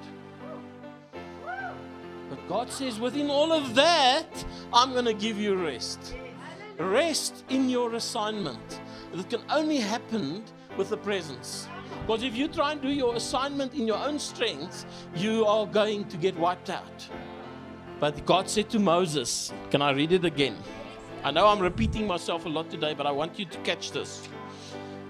But 2.28 2.48
God 2.48 2.70
says, 2.70 2.98
within 2.98 3.30
all 3.30 3.52
of 3.52 3.76
that, 3.76 4.44
I'm 4.72 4.92
going 4.92 5.04
to 5.04 5.14
give 5.14 5.38
you 5.38 5.54
rest. 5.54 6.16
Rest 6.82 7.44
in 7.48 7.70
your 7.70 7.94
assignment. 7.94 8.80
That 9.14 9.30
can 9.30 9.42
only 9.50 9.78
happen 9.78 10.44
with 10.76 10.88
the 10.88 10.96
presence. 10.96 11.68
Because 12.00 12.24
if 12.24 12.34
you 12.34 12.48
try 12.48 12.72
and 12.72 12.82
do 12.82 12.88
your 12.88 13.14
assignment 13.14 13.74
in 13.74 13.86
your 13.86 13.98
own 13.98 14.18
strength, 14.18 14.84
you 15.14 15.46
are 15.46 15.66
going 15.66 16.06
to 16.08 16.16
get 16.16 16.36
wiped 16.36 16.70
out. 16.70 17.08
But 18.00 18.26
God 18.26 18.50
said 18.50 18.68
to 18.70 18.80
Moses, 18.80 19.52
Can 19.70 19.80
I 19.80 19.92
read 19.92 20.10
it 20.10 20.24
again? 20.24 20.56
I 21.22 21.30
know 21.30 21.46
I'm 21.46 21.60
repeating 21.60 22.06
myself 22.06 22.46
a 22.46 22.48
lot 22.48 22.68
today, 22.68 22.94
but 22.94 23.06
I 23.06 23.12
want 23.12 23.38
you 23.38 23.44
to 23.44 23.58
catch 23.58 23.92
this. 23.92 24.28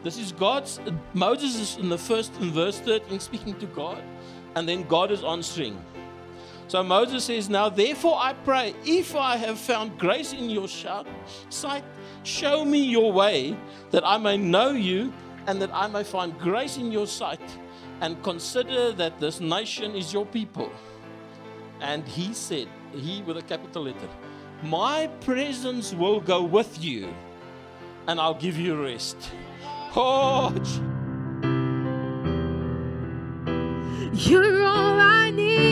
This 0.02 0.18
is 0.18 0.32
God's, 0.32 0.78
Moses 1.14 1.58
is 1.58 1.76
in 1.78 1.88
the 1.88 1.96
first, 1.96 2.34
in 2.40 2.50
verse 2.50 2.80
13, 2.80 3.18
speaking 3.18 3.54
to 3.60 3.66
God, 3.66 4.02
and 4.56 4.68
then 4.68 4.82
God 4.82 5.10
is 5.10 5.24
answering. 5.24 5.82
So 6.68 6.82
Moses 6.82 7.24
says, 7.24 7.48
Now 7.48 7.68
therefore 7.68 8.16
I 8.18 8.32
pray, 8.32 8.74
if 8.84 9.14
I 9.14 9.36
have 9.36 9.58
found 9.58 9.98
grace 9.98 10.32
in 10.32 10.48
your 10.48 10.68
sight, 10.68 11.84
show 12.22 12.64
me 12.64 12.82
your 12.82 13.12
way, 13.12 13.56
that 13.90 14.06
I 14.06 14.18
may 14.18 14.36
know 14.36 14.70
you, 14.70 15.12
and 15.46 15.60
that 15.60 15.70
I 15.72 15.86
may 15.88 16.04
find 16.04 16.38
grace 16.38 16.76
in 16.76 16.92
your 16.92 17.06
sight, 17.06 17.40
and 18.00 18.22
consider 18.22 18.92
that 18.92 19.20
this 19.20 19.40
nation 19.40 19.94
is 19.94 20.12
your 20.12 20.26
people. 20.26 20.70
And 21.80 22.06
he 22.06 22.32
said, 22.32 22.68
He 22.94 23.22
with 23.22 23.36
a 23.36 23.42
capital 23.42 23.82
letter, 23.84 24.08
My 24.62 25.08
presence 25.20 25.92
will 25.92 26.20
go 26.20 26.42
with 26.42 26.82
you, 26.82 27.12
and 28.06 28.20
I'll 28.20 28.34
give 28.34 28.58
you 28.58 28.82
rest. 28.82 29.16
Oh, 29.94 30.54
You're 34.14 34.62
all 34.62 35.00
I 35.00 35.30
need, 35.30 35.71